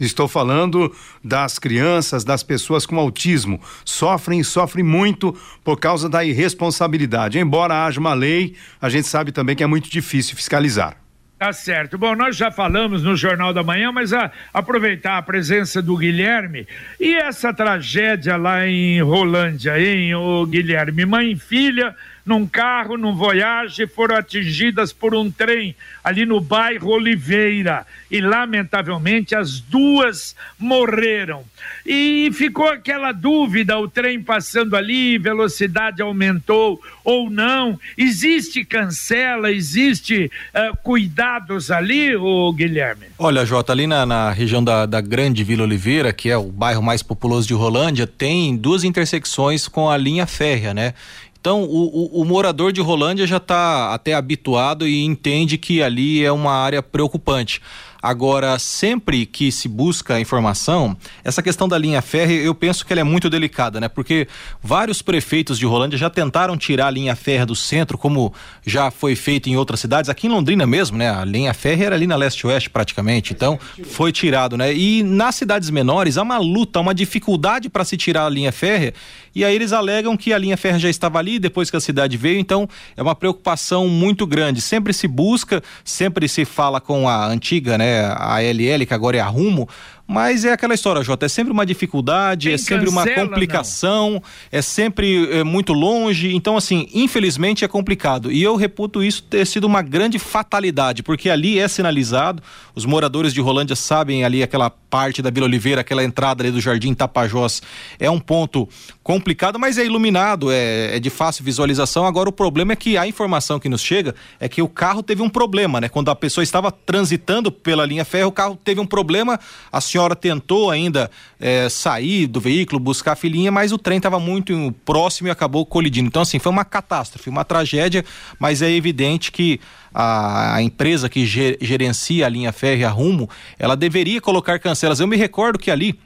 Estou 0.00 0.26
falando 0.26 0.90
das 1.22 1.58
crianças, 1.58 2.24
das 2.24 2.42
pessoas 2.42 2.86
com 2.86 2.98
autismo. 2.98 3.60
Sofrem 3.84 4.40
e 4.40 4.44
sofrem 4.44 4.82
muito 4.84 5.36
por 5.62 5.78
causa 5.78 6.08
da 6.08 6.24
irresponsabilidade. 6.24 7.38
Embora 7.38 7.84
haja 7.84 8.00
uma 8.00 8.14
lei, 8.14 8.56
a 8.80 8.88
gente 8.88 9.06
sabe 9.06 9.30
também 9.30 9.54
que 9.54 9.62
é 9.62 9.66
muito 9.66 9.90
difícil 9.90 10.34
fiscalizar. 10.34 10.96
Tá 11.40 11.54
certo. 11.54 11.96
Bom, 11.96 12.14
nós 12.14 12.36
já 12.36 12.50
falamos 12.50 13.02
no 13.02 13.16
Jornal 13.16 13.54
da 13.54 13.62
Manhã, 13.62 13.90
mas 13.90 14.12
a, 14.12 14.30
aproveitar 14.52 15.16
a 15.16 15.22
presença 15.22 15.80
do 15.80 15.96
Guilherme 15.96 16.68
e 17.00 17.14
essa 17.14 17.50
tragédia 17.50 18.36
lá 18.36 18.66
em 18.66 19.00
Rolândia, 19.00 19.80
hein, 19.80 20.14
o 20.14 20.44
Guilherme? 20.44 21.06
Mãe 21.06 21.32
e 21.32 21.36
filha 21.36 21.96
num 22.30 22.46
carro, 22.46 22.96
num 22.96 23.12
Voyage, 23.12 23.88
foram 23.88 24.14
atingidas 24.14 24.92
por 24.92 25.16
um 25.16 25.28
trem 25.28 25.74
ali 26.04 26.24
no 26.24 26.40
bairro 26.40 26.90
Oliveira 26.90 27.84
e, 28.08 28.20
lamentavelmente, 28.20 29.34
as 29.34 29.58
duas 29.58 30.36
morreram. 30.56 31.42
E 31.84 32.30
ficou 32.32 32.68
aquela 32.68 33.10
dúvida: 33.10 33.76
o 33.76 33.88
trem 33.88 34.22
passando 34.22 34.76
ali, 34.76 35.18
velocidade 35.18 36.00
aumentou 36.00 36.80
ou 37.02 37.28
não? 37.28 37.78
Existe 37.98 38.64
cancela, 38.64 39.50
existe 39.50 40.30
uh, 40.54 40.76
cuidados 40.84 41.68
ali, 41.72 42.14
o 42.14 42.52
Guilherme? 42.52 43.06
Olha, 43.18 43.44
Jota, 43.44 43.72
ali 43.72 43.88
na, 43.88 44.06
na 44.06 44.30
região 44.30 44.62
da, 44.62 44.86
da 44.86 45.00
Grande 45.00 45.42
Vila 45.42 45.64
Oliveira, 45.64 46.12
que 46.12 46.30
é 46.30 46.36
o 46.36 46.44
bairro 46.44 46.82
mais 46.82 47.02
populoso 47.02 47.48
de 47.48 47.54
Rolândia, 47.54 48.06
tem 48.06 48.56
duas 48.56 48.84
intersecções 48.84 49.66
com 49.66 49.90
a 49.90 49.96
linha 49.96 50.26
férrea, 50.28 50.72
né? 50.72 50.94
Então, 51.40 51.64
o, 51.64 52.18
o, 52.18 52.20
o, 52.20 52.24
morador 52.24 52.70
de 52.70 52.82
Rolândia 52.82 53.26
já 53.26 53.38
está 53.38 53.94
até 53.94 54.12
habituado 54.12 54.86
e 54.86 55.02
entende 55.02 55.56
que 55.56 55.82
ali 55.82 56.22
é 56.22 56.30
uma 56.30 56.52
área 56.52 56.82
preocupante. 56.82 57.62
Agora, 58.02 58.58
sempre 58.58 59.26
que 59.26 59.52
se 59.52 59.68
busca 59.68 60.18
informação, 60.18 60.96
essa 61.22 61.42
questão 61.42 61.68
da 61.68 61.76
linha 61.76 62.00
férrea, 62.00 62.40
eu 62.40 62.54
penso 62.54 62.84
que 62.84 62.92
ela 62.92 63.00
é 63.00 63.04
muito 63.04 63.28
delicada, 63.28 63.78
né? 63.78 63.88
Porque 63.88 64.26
vários 64.62 65.02
prefeitos 65.02 65.58
de 65.58 65.66
Rolândia 65.66 65.98
já 65.98 66.08
tentaram 66.08 66.56
tirar 66.56 66.86
a 66.86 66.90
linha 66.90 67.14
férrea 67.14 67.44
do 67.44 67.54
centro, 67.54 67.98
como 67.98 68.32
já 68.64 68.90
foi 68.90 69.14
feito 69.14 69.48
em 69.50 69.56
outras 69.56 69.80
cidades. 69.80 70.08
Aqui 70.08 70.26
em 70.26 70.30
Londrina 70.30 70.66
mesmo, 70.66 70.96
né? 70.96 71.10
A 71.10 71.24
linha 71.24 71.52
férrea 71.52 71.86
era 71.86 71.94
ali 71.94 72.06
na 72.06 72.16
leste-oeste 72.16 72.70
praticamente. 72.70 73.32
Então, 73.34 73.58
foi 73.84 74.12
tirado, 74.12 74.56
né? 74.56 74.74
E 74.74 75.02
nas 75.02 75.34
cidades 75.34 75.68
menores 75.68 76.16
há 76.16 76.22
uma 76.22 76.38
luta, 76.38 76.80
uma 76.80 76.94
dificuldade 76.94 77.68
para 77.68 77.84
se 77.84 77.96
tirar 77.96 78.24
a 78.24 78.30
linha 78.30 78.52
férrea. 78.52 78.94
E 79.34 79.44
aí 79.44 79.54
eles 79.54 79.72
alegam 79.72 80.16
que 80.16 80.32
a 80.32 80.38
linha 80.38 80.56
férrea 80.56 80.80
já 80.80 80.90
estava 80.90 81.18
ali 81.18 81.38
depois 81.38 81.70
que 81.70 81.76
a 81.76 81.80
cidade 81.80 82.16
veio. 82.16 82.40
Então, 82.40 82.68
é 82.96 83.02
uma 83.02 83.14
preocupação 83.14 83.88
muito 83.88 84.26
grande. 84.26 84.60
Sempre 84.60 84.92
se 84.92 85.06
busca, 85.06 85.62
sempre 85.84 86.28
se 86.28 86.44
fala 86.44 86.80
com 86.80 87.08
a 87.08 87.26
antiga, 87.26 87.76
né? 87.76 87.89
A 88.16 88.42
LL, 88.42 88.86
que 88.86 88.94
agora 88.94 89.16
é 89.16 89.20
a 89.20 89.26
Rumo, 89.26 89.68
mas 90.12 90.44
é 90.44 90.52
aquela 90.52 90.74
história, 90.74 91.04
Jota, 91.04 91.26
é 91.26 91.28
sempre 91.28 91.52
uma 91.52 91.64
dificuldade, 91.64 92.48
Tem 92.48 92.54
é 92.54 92.58
sempre 92.58 92.86
cancela, 92.86 93.06
uma 93.06 93.28
complicação, 93.28 94.10
não. 94.14 94.22
é 94.50 94.60
sempre 94.60 95.30
é, 95.30 95.44
muito 95.44 95.72
longe. 95.72 96.34
Então, 96.34 96.56
assim, 96.56 96.88
infelizmente 96.92 97.64
é 97.64 97.68
complicado. 97.68 98.32
E 98.32 98.42
eu 98.42 98.56
reputo 98.56 99.04
isso 99.04 99.22
ter 99.22 99.46
sido 99.46 99.68
uma 99.68 99.82
grande 99.82 100.18
fatalidade, 100.18 101.04
porque 101.04 101.30
ali 101.30 101.60
é 101.60 101.68
sinalizado, 101.68 102.42
os 102.74 102.84
moradores 102.84 103.32
de 103.32 103.40
Rolândia 103.40 103.76
sabem 103.76 104.24
ali 104.24 104.42
aquela 104.42 104.68
parte 104.68 105.22
da 105.22 105.30
Vila 105.30 105.46
Oliveira, 105.46 105.82
aquela 105.82 106.02
entrada 106.02 106.42
ali 106.42 106.50
do 106.50 106.60
Jardim 106.60 106.92
Tapajós, 106.92 107.62
é 107.96 108.10
um 108.10 108.18
ponto 108.18 108.68
complicado, 109.04 109.58
mas 109.58 109.78
é 109.78 109.84
iluminado, 109.84 110.50
é, 110.50 110.96
é 110.96 110.98
de 110.98 111.08
fácil 111.10 111.44
visualização. 111.44 112.04
Agora, 112.04 112.28
o 112.28 112.32
problema 112.32 112.72
é 112.72 112.76
que 112.76 112.98
a 112.98 113.06
informação 113.06 113.60
que 113.60 113.68
nos 113.68 113.80
chega 113.80 114.14
é 114.40 114.48
que 114.48 114.60
o 114.60 114.68
carro 114.68 115.02
teve 115.02 115.22
um 115.22 115.28
problema, 115.28 115.80
né? 115.80 115.88
Quando 115.88 116.10
a 116.10 116.16
pessoa 116.16 116.42
estava 116.42 116.72
transitando 116.72 117.52
pela 117.52 117.86
linha 117.86 118.04
ferro, 118.04 118.28
o 118.28 118.32
carro 118.32 118.58
teve 118.62 118.80
um 118.80 118.86
problema, 118.86 119.38
a 119.70 119.80
senhora 119.80 119.99
senhora 120.00 120.16
tentou 120.16 120.70
ainda 120.70 121.10
é, 121.38 121.68
sair 121.68 122.26
do 122.26 122.40
veículo, 122.40 122.80
buscar 122.80 123.12
a 123.12 123.16
filhinha, 123.16 123.52
mas 123.52 123.72
o 123.72 123.78
trem 123.78 123.98
estava 123.98 124.18
muito 124.18 124.74
próximo 124.84 125.28
e 125.28 125.30
acabou 125.30 125.64
colidindo. 125.66 126.08
Então, 126.08 126.22
assim, 126.22 126.38
foi 126.38 126.50
uma 126.50 126.64
catástrofe, 126.64 127.28
uma 127.28 127.44
tragédia, 127.44 128.04
mas 128.38 128.62
é 128.62 128.70
evidente 128.70 129.30
que 129.30 129.60
a, 129.94 130.62
empresa 130.62 131.08
que 131.08 131.26
gerencia 131.26 132.26
a 132.26 132.28
linha 132.28 132.52
férrea 132.52 132.88
Rumo, 132.88 133.28
ela 133.58 133.76
deveria 133.76 134.20
colocar 134.20 134.58
cancelas. 134.58 135.00
Eu 135.00 135.06
me 135.06 135.16
recordo 135.16 135.58
que 135.58 135.70
ali 135.70 135.98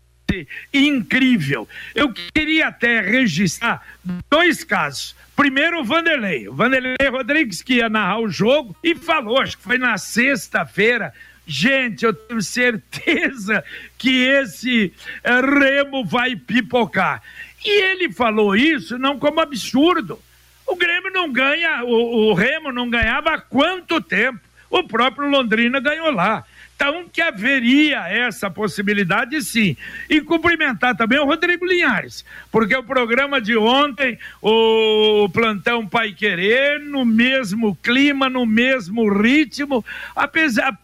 incrível. 0.74 1.68
Eu 1.96 2.14
queria 2.34 2.68
até 2.68 3.02
registrar 3.02 3.82
dois 4.30 4.64
casos. 4.64 5.16
Primeiro, 5.40 5.80
o 5.80 5.84
Vanderlei. 5.86 6.50
O 6.50 6.54
Vanderlei 6.54 6.98
Rodrigues, 7.10 7.62
que 7.62 7.76
ia 7.76 7.88
narrar 7.88 8.20
o 8.20 8.28
jogo, 8.28 8.76
e 8.84 8.94
falou, 8.94 9.40
acho 9.40 9.58
que 9.58 9.64
foi 9.64 9.78
na 9.78 9.98
sexta-feira. 9.98 11.14
Gente, 11.48 12.04
eu 12.04 12.14
tenho 12.14 12.42
certeza 12.42 13.64
que 13.98 14.26
esse 14.26 14.94
eh, 15.24 15.40
remo 15.40 16.04
vai 16.04 16.36
pipocar. 16.36 17.24
E 17.64 17.70
ele 17.70 18.12
falou 18.12 18.54
isso 18.54 19.00
não 19.00 19.18
como 19.18 19.40
absurdo. 19.40 20.22
O 20.68 20.76
Grêmio 20.76 21.10
não 21.10 21.32
ganha, 21.32 21.86
o, 21.86 22.32
o 22.32 22.34
Remo 22.34 22.74
não 22.74 22.90
ganhava 22.90 23.36
há 23.36 23.40
quanto 23.40 24.02
tempo? 24.02 24.42
O 24.70 24.84
próprio 24.84 25.30
Londrina 25.30 25.80
ganhou 25.80 26.12
lá. 26.12 26.44
Então, 26.82 27.10
que 27.12 27.22
haveria 27.22 28.08
essa 28.08 28.50
possibilidade, 28.50 29.42
sim. 29.42 29.76
E 30.10 30.22
cumprimentar 30.22 30.96
também 30.96 31.20
o 31.20 31.26
Rodrigo 31.26 31.66
Linhares, 31.66 32.24
porque 32.50 32.74
o 32.74 32.82
programa 32.82 33.42
de 33.42 33.58
ontem, 33.58 34.18
o 34.42 35.28
plantão 35.28 35.86
Pai 35.86 36.14
Querer, 36.14 36.80
no 36.80 37.04
mesmo 37.04 37.76
clima, 37.84 38.30
no 38.30 38.46
mesmo 38.46 39.12
ritmo, 39.12 39.84
apesar 40.16 40.80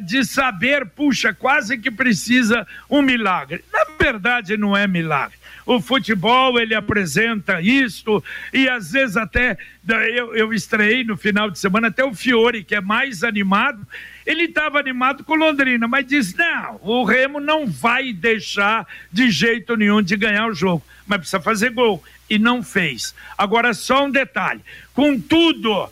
de 0.00 0.24
saber, 0.24 0.86
puxa, 0.86 1.34
quase 1.34 1.76
que 1.76 1.90
precisa 1.90 2.66
um 2.88 3.02
milagre. 3.02 3.62
Na 3.70 3.84
verdade, 4.00 4.56
não 4.56 4.74
é 4.74 4.86
milagre 4.88 5.36
o 5.66 5.80
futebol 5.80 6.58
ele 6.58 6.74
apresenta 6.74 7.60
isto 7.60 8.22
e 8.52 8.68
às 8.68 8.92
vezes 8.92 9.16
até 9.16 9.56
eu, 9.88 10.34
eu 10.34 10.52
estreiei 10.52 11.04
no 11.04 11.16
final 11.16 11.50
de 11.50 11.58
semana 11.58 11.88
até 11.88 12.04
o 12.04 12.14
Fiore 12.14 12.64
que 12.64 12.74
é 12.74 12.80
mais 12.80 13.22
animado 13.22 13.86
ele 14.26 14.44
estava 14.44 14.78
animado 14.78 15.22
com 15.22 15.34
Londrina, 15.34 15.86
mas 15.86 16.06
disse: 16.06 16.36
não, 16.36 16.80
o 16.82 17.04
Remo 17.04 17.40
não 17.40 17.66
vai 17.66 18.12
deixar 18.12 18.86
de 19.12 19.30
jeito 19.30 19.76
nenhum 19.76 20.02
de 20.02 20.16
ganhar 20.16 20.48
o 20.48 20.54
jogo, 20.54 20.82
mas 21.06 21.18
precisa 21.18 21.40
fazer 21.40 21.70
gol. 21.70 22.02
E 22.28 22.38
não 22.38 22.62
fez. 22.62 23.14
Agora, 23.36 23.74
só 23.74 24.06
um 24.06 24.10
detalhe: 24.10 24.60
contudo, 24.94 25.90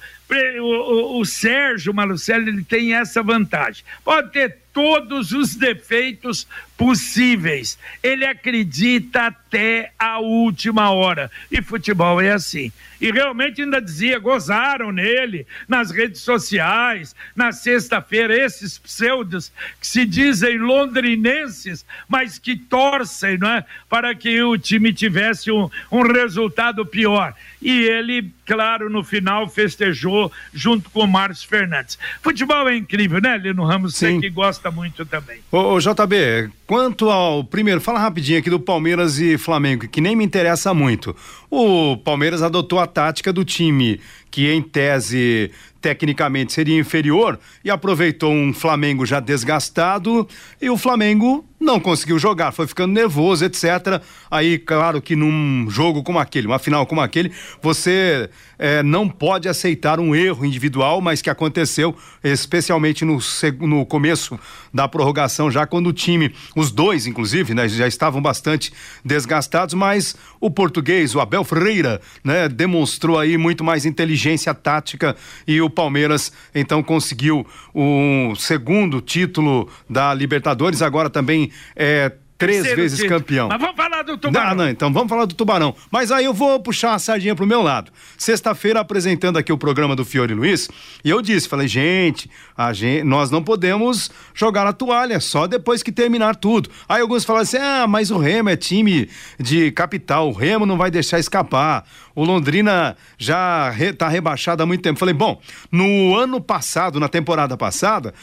o, 0.60 0.64
o, 0.64 1.20
o 1.20 1.24
Sérgio 1.26 1.92
Malucelli 1.92 2.48
ele 2.48 2.64
tem 2.64 2.94
essa 2.94 3.22
vantagem. 3.22 3.84
Pode 4.04 4.32
ter 4.32 4.62
todos 4.72 5.32
os 5.32 5.54
defeitos 5.54 6.46
possíveis. 6.76 7.78
Ele 8.02 8.24
acredita 8.24 9.26
até 9.26 9.92
a 9.98 10.18
última 10.18 10.90
hora. 10.90 11.30
E 11.50 11.60
futebol 11.60 12.20
é 12.20 12.32
assim. 12.32 12.72
E 13.00 13.10
realmente 13.10 13.62
ainda 13.62 13.80
dizia, 13.80 14.18
gozaram 14.18 14.90
nele 14.90 15.46
nas 15.68 15.90
redes 15.90 16.20
sociais, 16.20 17.14
na 17.34 17.52
sexta-feira, 17.52 18.34
esses 18.34 18.78
pseudos 18.78 19.52
que 19.80 19.86
se 19.86 20.06
dizem 20.06 20.56
londrinenses, 20.58 21.84
mas 22.08 22.38
que 22.38 22.56
torcem, 22.56 23.36
não 23.38 23.50
é? 23.50 23.64
Para 23.88 24.14
que 24.14 24.40
o 24.42 24.56
time 24.56 24.92
tivesse 25.02 25.50
um, 25.50 25.68
um 25.90 26.02
resultado 26.02 26.86
pior. 26.86 27.34
E 27.60 27.82
ele, 27.84 28.32
claro, 28.52 28.90
no 28.90 29.02
final 29.02 29.48
festejou 29.48 30.30
junto 30.52 30.90
com 30.90 31.00
o 31.00 31.06
Márcio 31.06 31.48
Fernandes. 31.48 31.98
Futebol 32.20 32.68
é 32.68 32.76
incrível, 32.76 33.20
né, 33.20 33.38
Lino 33.38 33.64
Ramos? 33.64 33.94
Sim. 33.94 34.16
Você 34.16 34.20
que 34.20 34.30
gosta 34.30 34.70
muito 34.70 35.06
também. 35.06 35.40
Ô, 35.50 35.74
ô 35.74 35.78
JB, 35.78 36.50
Quanto 36.72 37.10
ao 37.10 37.44
primeiro, 37.44 37.82
fala 37.82 37.98
rapidinho 37.98 38.38
aqui 38.38 38.48
do 38.48 38.58
Palmeiras 38.58 39.18
e 39.18 39.36
Flamengo, 39.36 39.86
que 39.86 40.00
nem 40.00 40.16
me 40.16 40.24
interessa 40.24 40.72
muito. 40.72 41.14
O 41.50 41.98
Palmeiras 41.98 42.40
adotou 42.40 42.78
a 42.78 42.86
tática 42.86 43.30
do 43.30 43.44
time 43.44 44.00
que 44.30 44.50
em 44.50 44.62
tese 44.62 45.50
tecnicamente 45.82 46.54
seria 46.54 46.80
inferior 46.80 47.38
e 47.62 47.70
aproveitou 47.70 48.32
um 48.32 48.54
Flamengo 48.54 49.04
já 49.04 49.20
desgastado 49.20 50.26
e 50.62 50.70
o 50.70 50.78
Flamengo 50.78 51.44
não 51.60 51.78
conseguiu 51.78 52.18
jogar, 52.18 52.52
foi 52.52 52.66
ficando 52.66 52.94
nervoso, 52.94 53.44
etc. 53.44 54.00
Aí, 54.30 54.58
claro 54.58 55.02
que 55.02 55.14
num 55.14 55.68
jogo 55.68 56.02
como 56.02 56.18
aquele, 56.18 56.46
uma 56.46 56.58
final 56.58 56.86
como 56.86 57.02
aquele, 57.02 57.30
você 57.60 58.30
é, 58.58 58.82
não 58.82 59.08
pode 59.08 59.48
aceitar 59.48 59.98
um 59.98 60.14
erro 60.14 60.44
individual, 60.44 61.00
mas 61.00 61.20
que 61.20 61.28
aconteceu 61.28 61.96
especialmente 62.22 63.04
no, 63.04 63.18
no 63.60 63.84
começo 63.84 64.38
da 64.72 64.86
prorrogação, 64.86 65.50
já 65.50 65.66
quando 65.66 65.88
o 65.88 65.92
time, 65.92 66.32
os 66.56 66.70
dois, 66.70 67.06
inclusive, 67.06 67.54
né, 67.54 67.68
já 67.68 67.86
estavam 67.86 68.22
bastante 68.22 68.72
desgastados, 69.04 69.74
mas 69.74 70.16
o 70.40 70.50
português, 70.50 71.14
o 71.14 71.20
Abel 71.20 71.44
Ferreira, 71.44 72.00
né, 72.22 72.48
demonstrou 72.48 73.18
aí 73.18 73.36
muito 73.36 73.64
mais 73.64 73.84
inteligência 73.84 74.54
tática 74.54 75.16
e 75.46 75.60
o 75.60 75.68
Palmeiras 75.68 76.32
então 76.54 76.82
conseguiu 76.82 77.46
o 77.74 78.34
segundo 78.36 79.00
título 79.00 79.68
da 79.88 80.14
Libertadores, 80.14 80.82
agora 80.82 81.10
também 81.10 81.50
é 81.74 82.12
três 82.46 82.76
vezes 82.76 82.98
título. 83.00 83.18
campeão. 83.20 83.48
Mas 83.48 83.60
vamos 83.60 83.76
falar 83.76 84.02
do 84.02 84.16
Tubarão. 84.18 84.48
Não, 84.50 84.56
não, 84.56 84.70
então 84.70 84.92
vamos 84.92 85.08
falar 85.08 85.24
do 85.24 85.34
Tubarão. 85.34 85.74
Mas 85.90 86.10
aí 86.10 86.24
eu 86.24 86.34
vou 86.34 86.60
puxar 86.60 86.94
a 86.94 86.98
sardinha 86.98 87.34
pro 87.34 87.46
meu 87.46 87.62
lado. 87.62 87.90
Sexta-feira 88.18 88.80
apresentando 88.80 89.38
aqui 89.38 89.52
o 89.52 89.58
programa 89.58 89.94
do 89.96 90.04
Fiore 90.04 90.34
Luiz, 90.34 90.68
e 91.04 91.10
eu 91.10 91.22
disse, 91.22 91.48
falei, 91.48 91.68
gente, 91.68 92.30
a 92.56 92.72
gente, 92.72 93.04
nós 93.04 93.30
não 93.30 93.42
podemos 93.42 94.10
jogar 94.34 94.66
a 94.66 94.72
toalha 94.72 95.20
só 95.20 95.46
depois 95.46 95.82
que 95.82 95.92
terminar 95.92 96.36
tudo. 96.36 96.70
Aí 96.88 97.00
alguns 97.00 97.24
falaram 97.24 97.42
assim: 97.42 97.58
"Ah, 97.58 97.86
mas 97.88 98.10
o 98.10 98.18
Remo 98.18 98.48
é 98.48 98.56
time 98.56 99.08
de 99.38 99.70
capital, 99.72 100.28
o 100.28 100.32
Remo 100.32 100.66
não 100.66 100.76
vai 100.76 100.90
deixar 100.90 101.18
escapar. 101.18 101.84
O 102.14 102.24
Londrina 102.24 102.96
já 103.18 103.70
re, 103.70 103.92
tá 103.92 104.08
rebaixado 104.08 104.62
há 104.62 104.66
muito 104.66 104.82
tempo". 104.82 104.98
Falei: 104.98 105.14
"Bom, 105.14 105.40
no 105.70 106.16
ano 106.16 106.40
passado, 106.40 106.98
na 106.98 107.08
temporada 107.08 107.56
passada, 107.56 108.14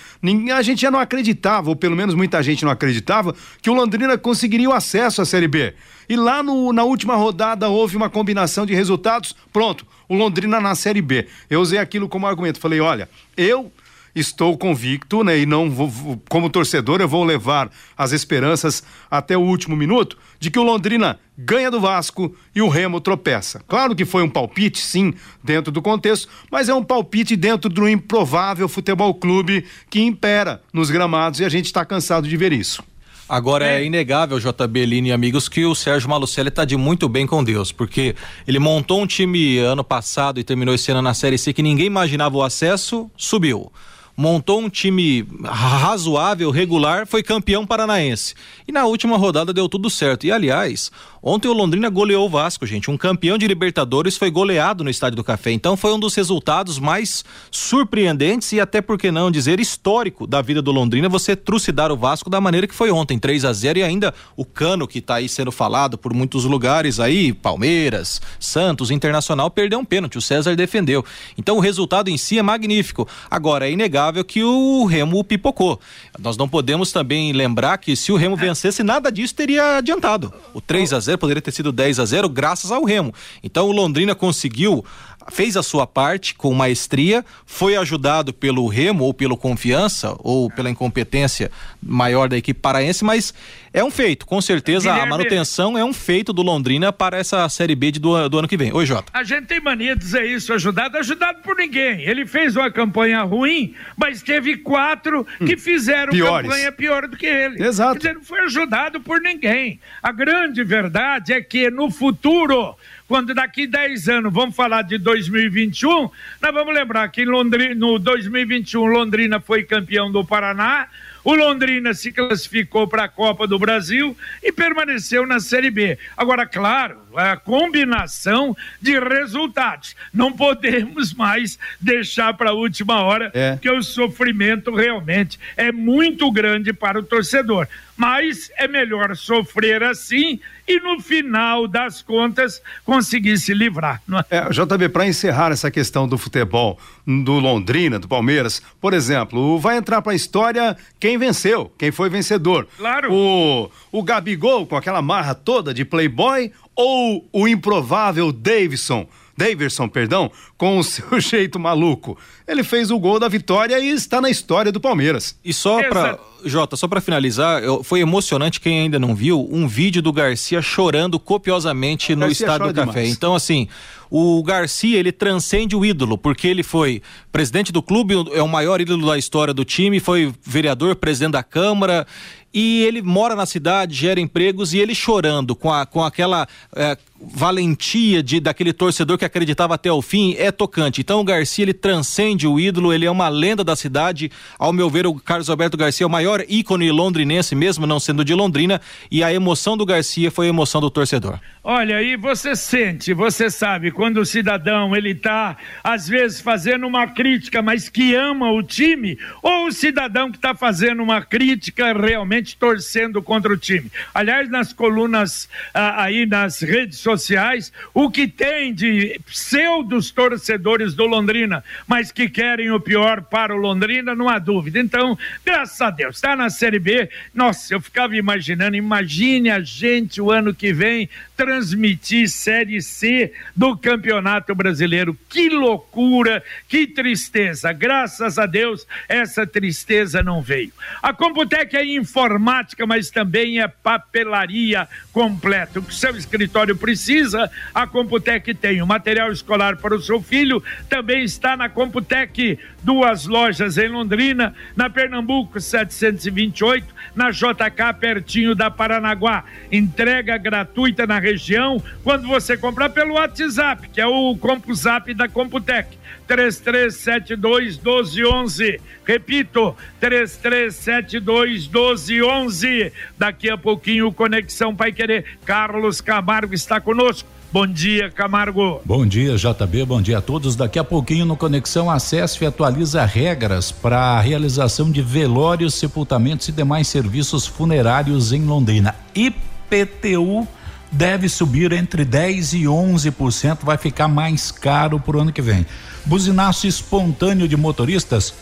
a 0.55 0.61
gente 0.61 0.81
já 0.81 0.89
não 0.89 0.99
acreditava, 0.99 1.69
ou 1.69 1.75
pelo 1.75 1.95
menos 1.95 2.15
muita 2.15 2.41
gente 2.41 2.65
não 2.65 2.71
acreditava 2.71 3.35
que 3.61 3.69
o 3.69 3.73
Londrina 3.73 3.89
Londrina 3.89 4.17
conseguiria 4.17 4.69
o 4.69 4.73
acesso 4.73 5.21
à 5.21 5.25
Série 5.25 5.47
B. 5.47 5.73
E 6.07 6.15
lá 6.15 6.41
no, 6.41 6.71
na 6.71 6.83
última 6.83 7.15
rodada 7.15 7.69
houve 7.69 7.97
uma 7.97 8.09
combinação 8.09 8.65
de 8.65 8.73
resultados. 8.73 9.35
Pronto, 9.51 9.85
o 10.07 10.15
Londrina 10.15 10.59
na 10.59 10.73
Série 10.73 11.01
B. 11.01 11.27
Eu 11.49 11.59
usei 11.59 11.77
aquilo 11.77 12.07
como 12.07 12.25
argumento. 12.25 12.59
Falei, 12.59 12.79
olha, 12.79 13.09
eu 13.35 13.71
estou 14.15 14.57
convicto, 14.57 15.23
né, 15.23 15.39
e 15.39 15.45
não 15.45 15.69
vou, 15.69 16.21
como 16.29 16.49
torcedor, 16.49 17.01
eu 17.01 17.07
vou 17.07 17.23
levar 17.23 17.69
as 17.97 18.11
esperanças 18.11 18.83
até 19.09 19.37
o 19.37 19.41
último 19.41 19.75
minuto 19.75 20.17
de 20.39 20.49
que 20.49 20.59
o 20.59 20.63
Londrina 20.63 21.19
ganha 21.37 21.71
do 21.71 21.79
Vasco 21.79 22.35
e 22.53 22.61
o 22.61 22.67
Remo 22.67 22.99
tropeça. 22.99 23.61
Claro 23.67 23.95
que 23.95 24.05
foi 24.05 24.23
um 24.23 24.29
palpite, 24.29 24.79
sim, 24.79 25.13
dentro 25.43 25.71
do 25.71 25.81
contexto, 25.81 26.27
mas 26.51 26.69
é 26.69 26.73
um 26.73 26.83
palpite 26.83 27.35
dentro 27.35 27.69
do 27.69 27.87
improvável 27.87 28.67
futebol 28.67 29.13
clube 29.13 29.65
que 29.89 30.01
impera 30.01 30.61
nos 30.73 30.89
gramados 30.89 31.39
e 31.39 31.45
a 31.45 31.49
gente 31.49 31.65
está 31.65 31.85
cansado 31.85 32.27
de 32.27 32.35
ver 32.35 32.51
isso. 32.51 32.83
Agora 33.29 33.67
é, 33.67 33.81
é 33.81 33.85
inegável, 33.85 34.39
JB 34.39 34.87
Lini 34.87 35.09
e 35.09 35.11
amigos, 35.11 35.47
que 35.47 35.63
o 35.63 35.75
Sérgio 35.75 36.09
Malucelli 36.09 36.49
está 36.49 36.65
de 36.65 36.75
muito 36.75 37.07
bem 37.07 37.27
com 37.27 37.43
Deus, 37.43 37.71
porque 37.71 38.15
ele 38.47 38.57
montou 38.57 38.99
um 38.99 39.05
time 39.05 39.59
ano 39.59 39.83
passado 39.83 40.39
e 40.39 40.43
terminou 40.43 40.73
esse 40.73 40.89
ano 40.89 41.03
na 41.03 41.13
Série 41.13 41.37
C 41.37 41.53
que 41.53 41.61
ninguém 41.61 41.85
imaginava 41.85 42.35
o 42.35 42.41
acesso, 42.41 43.09
subiu 43.15 43.71
montou 44.19 44.59
um 44.59 44.69
time 44.69 45.25
razoável, 45.45 46.51
regular, 46.51 47.07
foi 47.07 47.23
campeão 47.23 47.65
paranaense. 47.65 48.35
E 48.67 48.71
na 48.71 48.85
última 48.85 49.15
rodada 49.15 49.53
deu 49.53 49.69
tudo 49.69 49.89
certo. 49.89 50.25
E 50.25 50.31
aliás, 50.31 50.91
Ontem 51.21 51.49
o 51.49 51.53
Londrina 51.53 51.89
goleou 51.89 52.25
o 52.25 52.29
Vasco, 52.29 52.65
gente. 52.65 52.89
Um 52.89 52.97
campeão 52.97 53.37
de 53.37 53.45
Libertadores 53.45 54.15
foi 54.15 54.31
goleado 54.31 54.83
no 54.85 54.89
Estádio 54.89 55.17
do 55.17 55.23
Café. 55.23 55.51
Então 55.51 55.75
foi 55.75 55.91
um 55.93 55.99
dos 55.99 56.15
resultados 56.15 56.79
mais 56.79 57.25
surpreendentes 57.51 58.53
e 58.53 58.59
até 58.59 58.81
por 58.81 58.97
que 58.97 59.11
não 59.11 59.29
dizer 59.29 59.59
histórico 59.59 60.25
da 60.25 60.41
vida 60.41 60.61
do 60.61 60.71
Londrina 60.71 61.09
você 61.09 61.35
trucidar 61.35 61.91
o 61.91 61.97
Vasco 61.97 62.29
da 62.29 62.39
maneira 62.39 62.67
que 62.67 62.73
foi 62.73 62.89
ontem, 62.89 63.19
3 63.19 63.43
a 63.43 63.51
0 63.51 63.79
e 63.79 63.83
ainda 63.83 64.13
o 64.37 64.45
Cano 64.45 64.87
que 64.87 64.99
está 64.99 65.15
aí 65.15 65.27
sendo 65.27 65.51
falado 65.51 65.97
por 65.97 66.13
muitos 66.13 66.45
lugares 66.45 66.99
aí, 66.99 67.33
Palmeiras, 67.33 68.21
Santos, 68.39 68.89
Internacional 68.89 69.51
perdeu 69.51 69.79
um 69.79 69.85
pênalti, 69.85 70.17
o 70.17 70.21
César 70.21 70.55
defendeu. 70.55 71.03
Então 71.37 71.57
o 71.57 71.59
resultado 71.59 72.09
em 72.09 72.17
si 72.17 72.39
é 72.39 72.41
magnífico. 72.41 73.07
Agora 73.29 73.67
é 73.67 73.71
inegável 73.71 74.08
que 74.23 74.43
o 74.43 74.85
Remo 74.85 75.23
pipocou. 75.23 75.79
Nós 76.17 76.37
não 76.37 76.47
podemos 76.47 76.91
também 76.91 77.33
lembrar 77.33 77.77
que 77.77 77.95
se 77.95 78.11
o 78.11 78.15
Remo 78.15 78.35
vencesse 78.35 78.83
nada 78.83 79.11
disso 79.11 79.35
teria 79.35 79.77
adiantado. 79.77 80.33
O 80.53 80.61
3 80.61 80.93
a 80.93 80.99
0 80.99 81.09
0, 81.09 81.17
poderia 81.17 81.41
ter 81.41 81.51
sido 81.51 81.71
10 81.71 81.99
a 81.99 82.05
0 82.05 82.29
graças 82.29 82.71
ao 82.71 82.83
Remo. 82.83 83.13
Então 83.43 83.67
o 83.67 83.71
Londrina 83.71 84.13
conseguiu 84.13 84.85
fez 85.31 85.57
a 85.57 85.63
sua 85.63 85.85
parte 85.85 86.33
com 86.33 86.53
maestria, 86.53 87.25
foi 87.45 87.75
ajudado 87.75 88.33
pelo 88.33 88.67
Remo 88.67 89.03
ou 89.03 89.13
pelo 89.13 89.37
Confiança 89.37 90.15
ou 90.19 90.49
pela 90.49 90.69
incompetência 90.69 91.51
maior 91.81 92.29
da 92.29 92.37
equipe 92.37 92.59
paraense, 92.59 93.03
mas 93.03 93.33
é 93.71 93.83
um 93.83 93.91
feito, 93.91 94.25
com 94.25 94.41
certeza 94.41 94.89
Guilherme, 94.89 95.07
a 95.07 95.17
manutenção 95.17 95.77
é 95.77 95.85
um 95.85 95.93
feito 95.93 96.33
do 96.33 96.41
Londrina 96.41 96.91
para 96.91 97.17
essa 97.17 97.47
Série 97.49 97.75
B 97.75 97.91
de, 97.91 97.99
do, 97.99 98.27
do, 98.27 98.39
ano 98.39 98.47
que 98.47 98.57
vem. 98.57 98.73
Oi, 98.73 98.85
Jota. 98.85 99.11
A 99.13 99.23
gente 99.23 99.45
tem 99.45 99.59
mania 99.59 99.95
de 99.95 100.01
dizer 100.01 100.25
isso, 100.25 100.51
ajudado, 100.53 100.97
ajudado 100.97 101.41
por 101.41 101.55
ninguém. 101.55 102.01
Ele 102.01 102.25
fez 102.25 102.55
uma 102.55 102.71
campanha 102.71 103.21
ruim, 103.21 103.75
mas 103.95 104.23
teve 104.23 104.57
quatro 104.57 105.25
hum, 105.39 105.45
que 105.45 105.55
fizeram 105.55 106.11
Piores. 106.11 106.49
campanha 106.49 106.71
pior 106.71 107.07
do 107.07 107.15
que 107.15 107.27
ele. 107.27 107.63
Exato. 107.63 107.99
Quer 107.99 108.07
dizer, 108.07 108.15
não 108.15 108.23
foi 108.23 108.39
ajudado 108.41 108.99
por 109.01 109.21
ninguém. 109.21 109.79
A 110.01 110.11
grande 110.11 110.63
verdade 110.63 111.33
é 111.33 111.41
que 111.41 111.69
no 111.69 111.91
futuro 111.91 112.75
quando 113.09 113.33
daqui 113.33 113.65
10 113.65 114.07
anos 114.07 114.31
vamos 114.31 114.55
falar 114.55 114.83
de 114.83 114.99
2021, 114.99 116.11
nós 116.39 116.53
vamos 116.53 116.71
lembrar 116.75 117.09
que 117.09 117.25
Londrina, 117.25 117.73
no 117.73 117.97
2021 117.97 118.85
Londrina 118.85 119.39
foi 119.39 119.63
campeão 119.63 120.11
do 120.11 120.23
Paraná, 120.23 120.87
o 121.23 121.33
Londrina 121.33 121.91
se 121.95 122.11
classificou 122.11 122.87
para 122.87 123.05
a 123.05 123.09
Copa 123.09 123.47
do 123.47 123.57
Brasil 123.57 124.15
e 124.43 124.51
permaneceu 124.51 125.25
na 125.25 125.39
Série 125.39 125.71
B. 125.71 125.97
Agora, 126.15 126.45
claro, 126.45 126.97
a 127.15 127.35
combinação 127.35 128.55
de 128.79 128.99
resultados. 128.99 129.95
Não 130.13 130.31
podemos 130.31 131.11
mais 131.13 131.57
deixar 131.81 132.35
para 132.35 132.51
a 132.51 132.53
última 132.53 133.01
hora, 133.01 133.31
é. 133.33 133.57
que 133.59 133.69
o 133.69 133.81
sofrimento 133.81 134.73
realmente 134.73 135.39
é 135.57 135.71
muito 135.71 136.31
grande 136.31 136.71
para 136.71 136.99
o 136.99 137.03
torcedor. 137.03 137.67
Mas 137.99 138.49
é 138.57 138.65
melhor 138.65 139.13
sofrer 139.17 139.83
assim 139.83 140.39
e 140.65 140.79
no 140.79 141.01
final 141.01 141.67
das 141.67 142.01
contas 142.01 142.61
conseguir 142.85 143.37
se 143.37 143.53
livrar. 143.53 144.01
É? 144.29 144.37
É, 144.37 144.49
JB, 144.49 144.87
para 144.87 145.05
encerrar 145.05 145.51
essa 145.51 145.69
questão 145.69 146.07
do 146.07 146.17
futebol 146.17 146.79
do 147.05 147.33
Londrina, 147.33 147.99
do 147.99 148.07
Palmeiras, 148.07 148.61
por 148.79 148.93
exemplo, 148.93 149.59
vai 149.59 149.75
entrar 149.75 150.01
para 150.01 150.13
a 150.13 150.15
história 150.15 150.77
quem 150.97 151.17
venceu, 151.17 151.69
quem 151.77 151.91
foi 151.91 152.09
vencedor. 152.09 152.65
Claro. 152.77 153.11
O, 153.11 153.69
o 153.91 154.01
Gabigol 154.01 154.65
com 154.65 154.77
aquela 154.77 155.01
marra 155.01 155.35
toda 155.35 155.73
de 155.73 155.83
playboy 155.83 156.53
ou 156.73 157.27
o 157.33 157.49
improvável 157.49 158.31
Davidson, 158.31 159.09
Davidson, 159.39 159.87
perdão, 159.87 160.29
com 160.57 160.77
o 160.77 160.83
seu 160.83 161.19
jeito 161.19 161.57
maluco. 161.57 162.17
Ele 162.45 162.63
fez 162.63 162.91
o 162.91 162.99
gol 162.99 163.19
da 163.19 163.29
vitória 163.29 163.79
e 163.79 163.89
está 163.89 164.19
na 164.19 164.29
história 164.29 164.71
do 164.71 164.81
Palmeiras. 164.81 165.37
E 165.43 165.53
só 165.53 165.81
para 165.87 166.19
Jota, 166.43 166.75
só 166.75 166.87
para 166.87 167.01
finalizar, 167.01 167.63
eu, 167.63 167.83
foi 167.83 167.99
emocionante 167.99 168.59
quem 168.59 168.81
ainda 168.81 168.99
não 168.99 169.15
viu 169.15 169.47
um 169.51 169.67
vídeo 169.67 170.01
do 170.01 170.11
Garcia 170.11 170.61
chorando 170.61 171.19
copiosamente 171.19 172.15
no 172.15 172.27
estádio 172.27 172.67
do 172.67 172.73
Café. 172.73 172.91
Demais. 172.91 173.11
Então 173.11 173.35
assim, 173.35 173.67
o 174.09 174.41
Garcia 174.43 174.97
ele 174.97 175.11
transcende 175.11 175.75
o 175.75 175.85
ídolo 175.85 176.17
porque 176.17 176.47
ele 176.47 176.63
foi 176.63 177.01
presidente 177.31 177.71
do 177.71 177.81
clube, 177.81 178.15
é 178.33 178.41
o 178.41 178.47
maior 178.47 178.81
ídolo 178.81 179.07
da 179.07 179.17
história 179.17 179.53
do 179.53 179.63
time, 179.63 179.99
foi 179.99 180.33
vereador, 180.43 180.95
presidente 180.95 181.33
da 181.33 181.43
Câmara 181.43 182.07
e 182.53 182.83
ele 182.83 183.01
mora 183.01 183.35
na 183.35 183.45
cidade, 183.45 183.93
gera 183.93 184.19
empregos 184.19 184.73
e 184.73 184.79
ele 184.79 184.95
chorando 184.95 185.55
com, 185.55 185.71
a, 185.71 185.85
com 185.85 186.03
aquela 186.03 186.47
é, 186.75 186.97
valentia 187.21 188.23
de 188.23 188.39
daquele 188.39 188.71
torcedor 188.71 189.17
que 189.17 189.25
acreditava 189.25 189.75
até 189.75 189.91
o 189.91 190.01
fim 190.01 190.35
é 190.37 190.51
tocante. 190.51 191.01
Então 191.01 191.19
o 191.19 191.23
Garcia 191.23 191.63
ele 191.63 191.73
transcende 191.73 192.47
o 192.47 192.59
ídolo, 192.59 192.93
ele 192.93 193.05
é 193.05 193.11
uma 193.11 193.27
lenda 193.27 193.63
da 193.63 193.75
cidade. 193.75 194.31
Ao 194.57 194.71
meu 194.71 194.89
ver, 194.89 195.05
o 195.05 195.15
Carlos 195.15 195.49
Alberto 195.49 195.77
Garcia 195.77 196.05
é 196.05 196.07
o 196.07 196.09
maior 196.09 196.43
ícone 196.47 196.89
londrinense, 196.91 197.55
mesmo 197.55 197.85
não 197.85 197.99
sendo 197.99 198.23
de 198.23 198.33
Londrina, 198.33 198.79
e 199.11 199.23
a 199.23 199.33
emoção 199.33 199.75
do 199.75 199.85
Garcia 199.85 200.31
foi 200.31 200.45
a 200.45 200.49
emoção 200.49 200.79
do 200.79 200.89
torcedor. 200.89 201.39
Olha, 201.63 202.01
e 202.01 202.15
você 202.15 202.55
sente, 202.55 203.13
você 203.13 203.49
sabe, 203.49 203.91
quando 203.91 204.17
o 204.17 204.25
cidadão 204.25 204.95
ele 204.95 205.13
tá 205.13 205.57
às 205.83 206.07
vezes 206.07 206.39
fazendo 206.39 206.87
uma 206.87 207.07
crítica, 207.07 207.61
mas 207.61 207.89
que 207.89 208.15
ama 208.15 208.51
o 208.51 208.63
time, 208.63 209.17
ou 209.43 209.67
o 209.67 209.71
cidadão 209.71 210.31
que 210.31 210.37
está 210.37 210.55
fazendo 210.55 211.03
uma 211.03 211.21
crítica 211.21 211.93
realmente 211.93 212.55
torcendo 212.57 213.21
contra 213.21 213.51
o 213.53 213.57
time. 213.57 213.91
Aliás, 214.13 214.49
nas 214.49 214.71
colunas 214.71 215.49
ah, 215.73 216.03
aí 216.03 216.25
nas 216.25 216.61
redes 216.61 216.97
sociais 216.97 217.08
sociais 217.09 217.73
o 217.93 218.09
que 218.09 218.27
tem 218.27 218.73
de 218.73 219.19
pseudos 219.25 220.11
torcedores 220.11 220.93
do 220.93 221.05
Londrina, 221.05 221.63
mas 221.87 222.11
que 222.11 222.29
querem 222.29 222.71
o 222.71 222.79
pior 222.79 223.21
para 223.23 223.55
o 223.55 223.57
Londrina, 223.57 224.13
não 224.13 224.29
há 224.29 224.37
dúvida. 224.37 224.79
Então, 224.79 225.17
graças 225.43 225.81
a 225.81 225.89
Deus, 225.89 226.15
está 226.15 226.35
na 226.35 226.49
Série 226.49 226.79
B. 226.79 227.09
Nossa, 227.33 227.73
eu 227.73 227.81
ficava 227.81 228.15
imaginando, 228.15 228.75
imagine 228.75 229.49
a 229.49 229.61
gente 229.61 230.21
o 230.21 230.31
ano 230.31 230.53
que 230.53 230.71
vem 230.71 231.09
transmitir 231.39 232.27
Série 232.27 232.81
C 232.81 233.31
do 233.55 233.77
Campeonato 233.77 234.53
Brasileiro. 234.53 235.17
Que 235.29 235.47
loucura, 235.47 236.43
que 236.67 236.85
tristeza. 236.85 237.71
Graças 237.71 238.37
a 238.37 238.45
Deus, 238.45 238.85
essa 239.07 239.47
tristeza 239.47 240.21
não 240.21 240.41
veio. 240.41 240.73
A 241.01 241.13
Computec 241.13 241.77
é 241.77 241.95
informática, 241.95 242.85
mas 242.85 243.09
também 243.09 243.61
é 243.61 243.69
papelaria 243.69 244.85
completa. 245.13 245.79
O 245.79 245.83
que 245.83 245.95
seu 245.95 246.13
escritório 246.17 246.75
precisa 246.75 247.49
a 247.73 247.87
Computec 247.87 248.53
tem. 248.55 248.81
O 248.81 248.87
material 248.87 249.31
escolar 249.31 249.77
para 249.77 249.95
o 249.95 250.01
seu 250.01 250.21
filho 250.21 250.61
também 250.89 251.23
está 251.23 251.55
na 251.55 251.69
Computec. 251.69 252.59
Duas 252.83 253.25
lojas 253.25 253.77
em 253.77 253.87
Londrina, 253.87 254.53
na 254.75 254.89
Pernambuco 254.89 255.59
728, 255.59 256.85
na 257.15 257.31
JK, 257.31 257.93
pertinho 257.97 258.55
da 258.55 258.69
Paranaguá. 258.69 259.45
Entrega 259.71 260.37
gratuita 260.37 261.07
na 261.07 261.19
região 261.31 261.81
quando 262.03 262.27
você 262.27 262.57
comprar 262.57 262.89
pelo 262.89 263.13
WhatsApp, 263.15 263.89
que 263.89 264.01
é 264.01 264.07
o 264.07 264.35
CompuZap 264.37 265.13
da 265.13 265.27
Computec. 265.27 265.97
3372 266.27 267.77
1211. 267.77 268.79
Repito, 269.03 269.75
3372 269.99 271.67
1211. 271.67 272.93
Daqui 273.17 273.49
a 273.49 273.57
pouquinho, 273.57 274.11
Conexão 274.11 274.75
Pai 274.75 274.91
Querer. 274.91 275.25
Carlos 275.43 276.01
Camargo 276.01 276.53
está 276.53 276.79
conosco. 276.79 277.27
Bom 277.51 277.65
dia, 277.65 278.11
Camargo. 278.11 278.79
Bom 278.85 279.07
dia, 279.07 279.35
JB. 279.35 279.83
Bom 279.85 279.99
dia 279.99 280.19
a 280.19 280.21
todos. 280.21 280.55
Daqui 280.55 280.77
a 280.77 280.83
pouquinho 280.83 281.25
no 281.25 281.35
Conexão 281.35 281.89
Acesso 281.89 282.43
e 282.43 282.47
atualiza 282.47 283.03
regras 283.03 283.71
para 283.71 283.97
a 283.99 284.21
realização 284.21 284.91
de 284.91 285.01
velórios, 285.01 285.73
sepultamentos 285.73 286.47
e 286.47 286.51
demais 286.51 286.87
serviços 286.87 287.47
funerários 287.47 288.31
em 288.31 288.45
Londrina. 288.45 288.93
IPTU 289.15 290.47
deve 290.91 291.29
subir 291.29 291.71
entre 291.71 292.03
10 292.03 292.53
e 292.53 292.63
11%, 292.63 293.59
vai 293.63 293.77
ficar 293.77 294.07
mais 294.07 294.51
caro 294.51 294.99
para 294.99 295.17
o 295.17 295.21
ano 295.21 295.31
que 295.31 295.41
vem. 295.41 295.65
Buzinaço 296.05 296.67
espontâneo 296.67 297.47
de 297.47 297.55
motoristas 297.55 298.33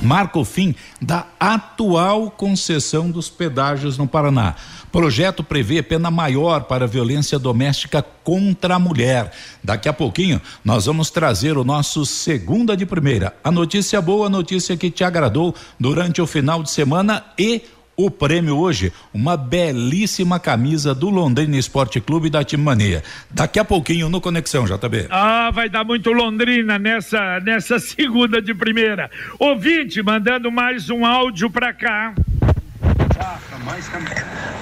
marca 0.00 0.38
o 0.38 0.44
fim 0.44 0.74
da 1.00 1.26
atual 1.38 2.30
concessão 2.30 3.10
dos 3.10 3.28
pedágios 3.28 3.98
no 3.98 4.06
Paraná. 4.06 4.54
Projeto 4.90 5.42
prevê 5.42 5.82
pena 5.82 6.10
maior 6.10 6.64
para 6.64 6.86
violência 6.86 7.38
doméstica 7.38 8.02
contra 8.24 8.74
a 8.74 8.78
mulher. 8.78 9.32
Daqui 9.62 9.88
a 9.88 9.92
pouquinho 9.92 10.40
nós 10.64 10.86
vamos 10.86 11.10
trazer 11.10 11.56
o 11.56 11.64
nosso 11.64 12.04
segunda 12.04 12.76
de 12.76 12.84
primeira. 12.84 13.34
A 13.42 13.50
notícia 13.50 14.00
boa, 14.00 14.26
a 14.26 14.30
notícia 14.30 14.76
que 14.76 14.90
te 14.90 15.04
agradou 15.04 15.54
durante 15.78 16.20
o 16.20 16.26
final 16.26 16.62
de 16.62 16.70
semana 16.70 17.24
e 17.38 17.62
o 18.06 18.10
prêmio 18.10 18.56
hoje, 18.56 18.92
uma 19.12 19.36
belíssima 19.36 20.38
camisa 20.38 20.94
do 20.94 21.10
Londrina 21.10 21.56
Esporte 21.56 22.00
Clube 22.00 22.28
da 22.28 22.42
Time 22.44 22.62
Mania. 22.62 23.02
Daqui 23.30 23.58
a 23.58 23.64
pouquinho 23.64 24.08
no 24.08 24.20
Conexão, 24.20 24.64
JB. 24.64 25.06
Ah, 25.10 25.50
vai 25.52 25.68
dar 25.68 25.84
muito 25.84 26.12
Londrina 26.12 26.78
nessa, 26.78 27.40
nessa 27.40 27.78
segunda 27.80 28.40
de 28.40 28.54
primeira. 28.54 29.10
Ouvinte, 29.38 30.02
mandando 30.02 30.50
mais 30.50 30.90
um 30.90 31.04
áudio 31.04 31.50
pra 31.50 31.72
cá. 31.72 32.14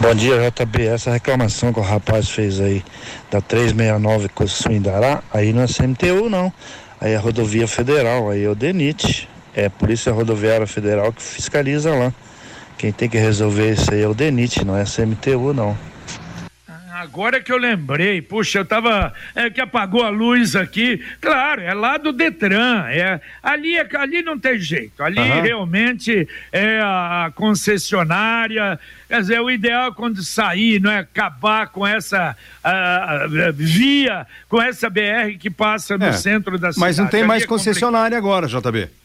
Bom 0.01 0.15
dia, 0.15 0.51
JB. 0.51 0.87
Essa 0.87 1.11
reclamação 1.13 1.73
que 1.73 1.81
o 1.81 1.83
rapaz 1.83 2.29
fez 2.29 2.61
aí 2.61 2.85
da 3.31 3.41
369 3.41 4.29
com 4.29 4.45
o 4.45 4.49
Suindará, 4.49 5.23
aí 5.33 5.53
não 5.53 5.63
é 5.63 5.67
CMTU, 5.67 6.29
não. 6.29 6.53
Aí 7.01 7.13
é 7.13 7.17
rodovia 7.17 7.67
federal, 7.67 8.31
aí 8.31 8.45
é 8.45 8.49
o 8.49 8.55
DENIT. 8.55 9.29
É 9.55 9.67
a 9.67 9.71
Polícia 9.71 10.13
Rodoviária 10.13 10.67
Federal 10.67 11.13
que 11.13 11.23
fiscaliza 11.23 11.95
lá. 11.95 12.13
Quem 12.81 12.93
tem 12.93 13.11
que 13.11 13.19
resolver 13.19 13.73
isso 13.73 13.93
aí 13.93 14.01
é 14.01 14.09
o 14.09 14.15
DENIT, 14.15 14.65
não 14.65 14.75
é 14.75 14.81
a 14.81 14.87
CMTU, 14.87 15.53
não. 15.53 15.77
Agora 16.95 17.39
que 17.39 17.53
eu 17.53 17.59
lembrei, 17.59 18.23
puxa, 18.23 18.61
eu 18.61 18.65
tava. 18.65 19.13
É 19.35 19.51
que 19.51 19.61
apagou 19.61 20.03
a 20.03 20.09
luz 20.09 20.57
aqui. 20.57 21.05
Claro, 21.21 21.61
é 21.61 21.75
lá 21.75 21.99
do 21.99 22.11
Detran. 22.11 22.87
É, 22.89 23.21
ali, 23.43 23.77
é, 23.77 23.87
ali 23.97 24.23
não 24.23 24.39
tem 24.39 24.59
jeito. 24.59 25.03
Ali 25.03 25.19
uhum. 25.19 25.43
realmente 25.43 26.27
é 26.51 26.81
a 26.83 27.31
concessionária. 27.35 28.81
Quer 29.07 29.21
dizer, 29.21 29.41
o 29.43 29.51
ideal 29.51 29.91
é 29.91 29.95
quando 29.95 30.23
sair, 30.23 30.81
não 30.81 30.91
é 30.91 31.01
acabar 31.01 31.69
com 31.69 31.87
essa 31.87 32.35
uh, 32.65 33.53
via, 33.53 34.27
com 34.49 34.61
essa 34.61 34.89
BR 34.89 35.37
que 35.39 35.51
passa 35.51 35.99
no 35.99 36.07
é, 36.07 36.13
centro 36.15 36.53
da 36.59 36.73
cidade. 36.73 36.81
Mas 36.81 36.97
não 36.97 37.09
tem 37.09 37.25
mais 37.25 37.43
é 37.43 37.47
concessionária 37.47 38.17
agora, 38.17 38.47
JB. 38.47 39.00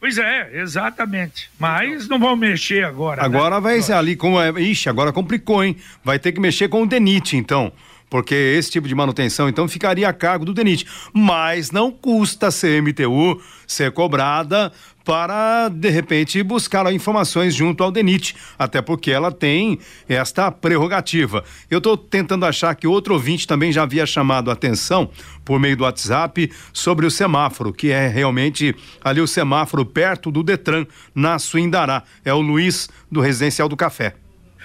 Pois 0.00 0.16
é, 0.16 0.50
exatamente. 0.54 1.50
Mas 1.58 2.08
não 2.08 2.18
vão 2.18 2.34
mexer 2.34 2.84
agora. 2.84 3.22
Agora 3.22 3.56
né? 3.56 3.60
vai 3.60 3.82
ser 3.82 3.92
ali 3.92 4.16
com. 4.16 4.40
É, 4.40 4.50
ixi, 4.58 4.88
agora 4.88 5.12
complicou, 5.12 5.62
hein? 5.62 5.76
Vai 6.02 6.18
ter 6.18 6.32
que 6.32 6.40
mexer 6.40 6.68
com 6.68 6.82
o 6.82 6.86
DENIT, 6.86 7.36
então. 7.36 7.70
Porque 8.08 8.34
esse 8.34 8.70
tipo 8.70 8.88
de 8.88 8.94
manutenção, 8.94 9.48
então, 9.48 9.68
ficaria 9.68 10.08
a 10.08 10.12
cargo 10.12 10.44
do 10.44 10.54
DENIT. 10.54 10.84
Mas 11.12 11.70
não 11.70 11.92
custa 11.92 12.48
a 12.48 12.50
CMTU 12.50 13.40
ser 13.66 13.92
cobrada 13.92 14.72
para, 15.04 15.68
de 15.68 15.88
repente, 15.88 16.42
buscar 16.42 16.92
informações 16.92 17.54
junto 17.54 17.82
ao 17.82 17.90
DENIT, 17.90 18.36
até 18.58 18.80
porque 18.82 19.10
ela 19.10 19.32
tem 19.32 19.78
esta 20.08 20.50
prerrogativa. 20.50 21.44
Eu 21.70 21.78
estou 21.78 21.96
tentando 21.96 22.44
achar 22.44 22.74
que 22.74 22.86
outro 22.86 23.14
ouvinte 23.14 23.46
também 23.46 23.72
já 23.72 23.82
havia 23.82 24.06
chamado 24.06 24.50
a 24.50 24.52
atenção 24.52 25.10
por 25.44 25.58
meio 25.58 25.76
do 25.76 25.84
WhatsApp 25.84 26.50
sobre 26.72 27.06
o 27.06 27.10
semáforo, 27.10 27.72
que 27.72 27.90
é 27.90 28.06
realmente 28.06 28.74
ali 29.02 29.20
o 29.20 29.26
semáforo 29.26 29.84
perto 29.84 30.30
do 30.30 30.42
Detran, 30.42 30.86
na 31.14 31.38
Suindará. 31.38 32.02
É 32.24 32.32
o 32.32 32.40
Luiz 32.40 32.88
do 33.10 33.20
Residencial 33.20 33.68
do 33.68 33.76
Café. 33.76 34.19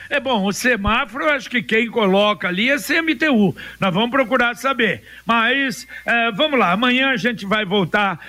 É 0.09 0.19
bom, 0.19 0.45
o 0.45 0.53
semáforo, 0.53 1.29
acho 1.29 1.49
que 1.49 1.61
quem 1.61 1.87
coloca 1.87 2.47
ali 2.47 2.69
é 2.69 2.77
CMTU. 2.77 3.55
Nós 3.79 3.93
vamos 3.93 4.11
procurar 4.11 4.55
saber. 4.55 5.03
Mas 5.25 5.87
é, 6.05 6.31
vamos 6.31 6.59
lá, 6.59 6.71
amanhã 6.71 7.09
a 7.09 7.17
gente 7.17 7.45
vai 7.45 7.65
voltar 7.65 8.19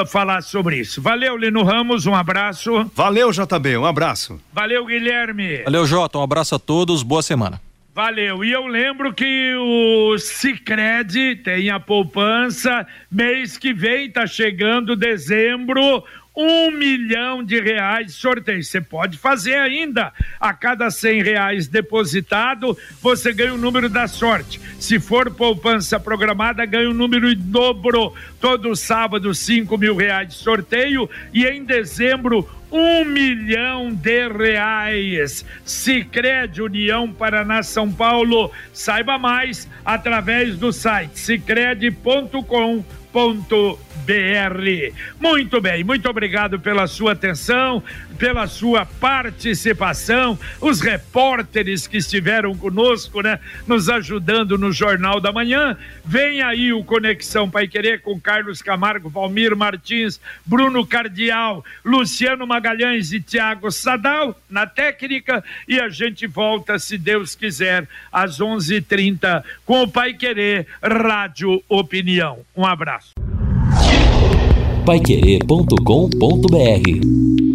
a 0.00 0.06
falar 0.06 0.42
sobre 0.42 0.78
isso. 0.78 1.00
Valeu, 1.00 1.36
Lino 1.36 1.62
Ramos, 1.62 2.06
um 2.06 2.14
abraço. 2.14 2.90
Valeu, 2.94 3.30
JB, 3.30 3.76
um 3.76 3.86
abraço. 3.86 4.40
Valeu, 4.52 4.84
Guilherme. 4.86 5.62
Valeu, 5.64 5.86
Jota, 5.86 6.18
um 6.18 6.22
abraço 6.22 6.54
a 6.54 6.58
todos, 6.58 7.02
boa 7.02 7.22
semana. 7.22 7.60
Valeu. 7.92 8.44
E 8.44 8.52
eu 8.52 8.66
lembro 8.66 9.12
que 9.12 9.52
o 9.56 10.16
Cicred 10.16 11.36
tem 11.42 11.70
a 11.70 11.80
poupança, 11.80 12.86
mês 13.10 13.58
que 13.58 13.74
vem, 13.74 14.10
tá 14.10 14.26
chegando 14.26 14.94
dezembro, 14.94 16.04
um 16.36 16.70
milhão 16.70 17.42
de 17.42 17.60
reais 17.60 18.14
sorteio. 18.14 18.62
Você 18.62 18.80
pode 18.80 19.18
fazer 19.18 19.56
ainda. 19.56 20.12
A 20.38 20.52
cada 20.52 20.90
cem 20.90 21.22
reais 21.22 21.66
depositado, 21.66 22.76
você 23.02 23.32
ganha 23.32 23.54
o 23.54 23.58
número 23.58 23.88
da 23.88 24.06
sorte. 24.06 24.60
Se 24.78 24.98
for 24.98 25.30
poupança 25.30 25.98
programada, 25.98 26.64
ganha 26.64 26.90
o 26.90 26.94
número 26.94 27.30
em 27.30 27.36
dobro. 27.36 28.14
Todo 28.40 28.74
sábado, 28.76 29.34
cinco 29.34 29.76
mil 29.76 29.96
reais 29.96 30.28
de 30.28 30.34
sorteio. 30.34 31.08
E 31.32 31.44
em 31.44 31.64
dezembro, 31.64 32.48
um 32.70 33.04
milhão 33.04 33.92
de 33.92 34.28
reais. 34.28 35.44
Sicredi 35.64 36.62
União 36.62 37.12
Paraná 37.12 37.62
São 37.62 37.90
Paulo. 37.90 38.50
Saiba 38.72 39.18
mais 39.18 39.68
através 39.84 40.56
do 40.56 40.72
site 40.72 41.18
sicredi.com.br 41.18 42.84
br. 42.90 42.99
Muito 45.20 45.60
bem, 45.60 45.84
muito 45.84 46.08
obrigado 46.08 46.58
pela 46.58 46.86
sua 46.86 47.12
atenção, 47.12 47.82
pela 48.20 48.46
sua 48.46 48.84
participação, 48.84 50.38
os 50.60 50.82
repórteres 50.82 51.86
que 51.86 51.96
estiveram 51.96 52.54
conosco, 52.54 53.22
né, 53.22 53.40
nos 53.66 53.88
ajudando 53.88 54.58
no 54.58 54.70
Jornal 54.70 55.22
da 55.22 55.32
Manhã. 55.32 55.74
Vem 56.04 56.42
aí 56.42 56.70
o 56.70 56.84
Conexão 56.84 57.50
Pai 57.50 57.66
Querer 57.66 58.02
com 58.02 58.20
Carlos 58.20 58.60
Camargo, 58.60 59.08
Valmir 59.08 59.56
Martins, 59.56 60.20
Bruno 60.44 60.86
Cardial, 60.86 61.64
Luciano 61.82 62.46
Magalhães 62.46 63.10
e 63.10 63.20
Tiago 63.20 63.70
Sadal 63.70 64.38
na 64.50 64.66
técnica 64.66 65.42
e 65.66 65.80
a 65.80 65.88
gente 65.88 66.26
volta, 66.26 66.78
se 66.78 66.98
Deus 66.98 67.34
quiser, 67.34 67.88
às 68.12 68.38
11:30 68.38 69.42
com 69.64 69.84
o 69.84 69.88
Pai 69.88 70.12
Querer 70.12 70.66
Rádio 70.82 71.62
Opinião. 71.68 72.40
Um 72.54 72.66
abraço 72.66 73.14
paiquerê.com.br 74.84 77.49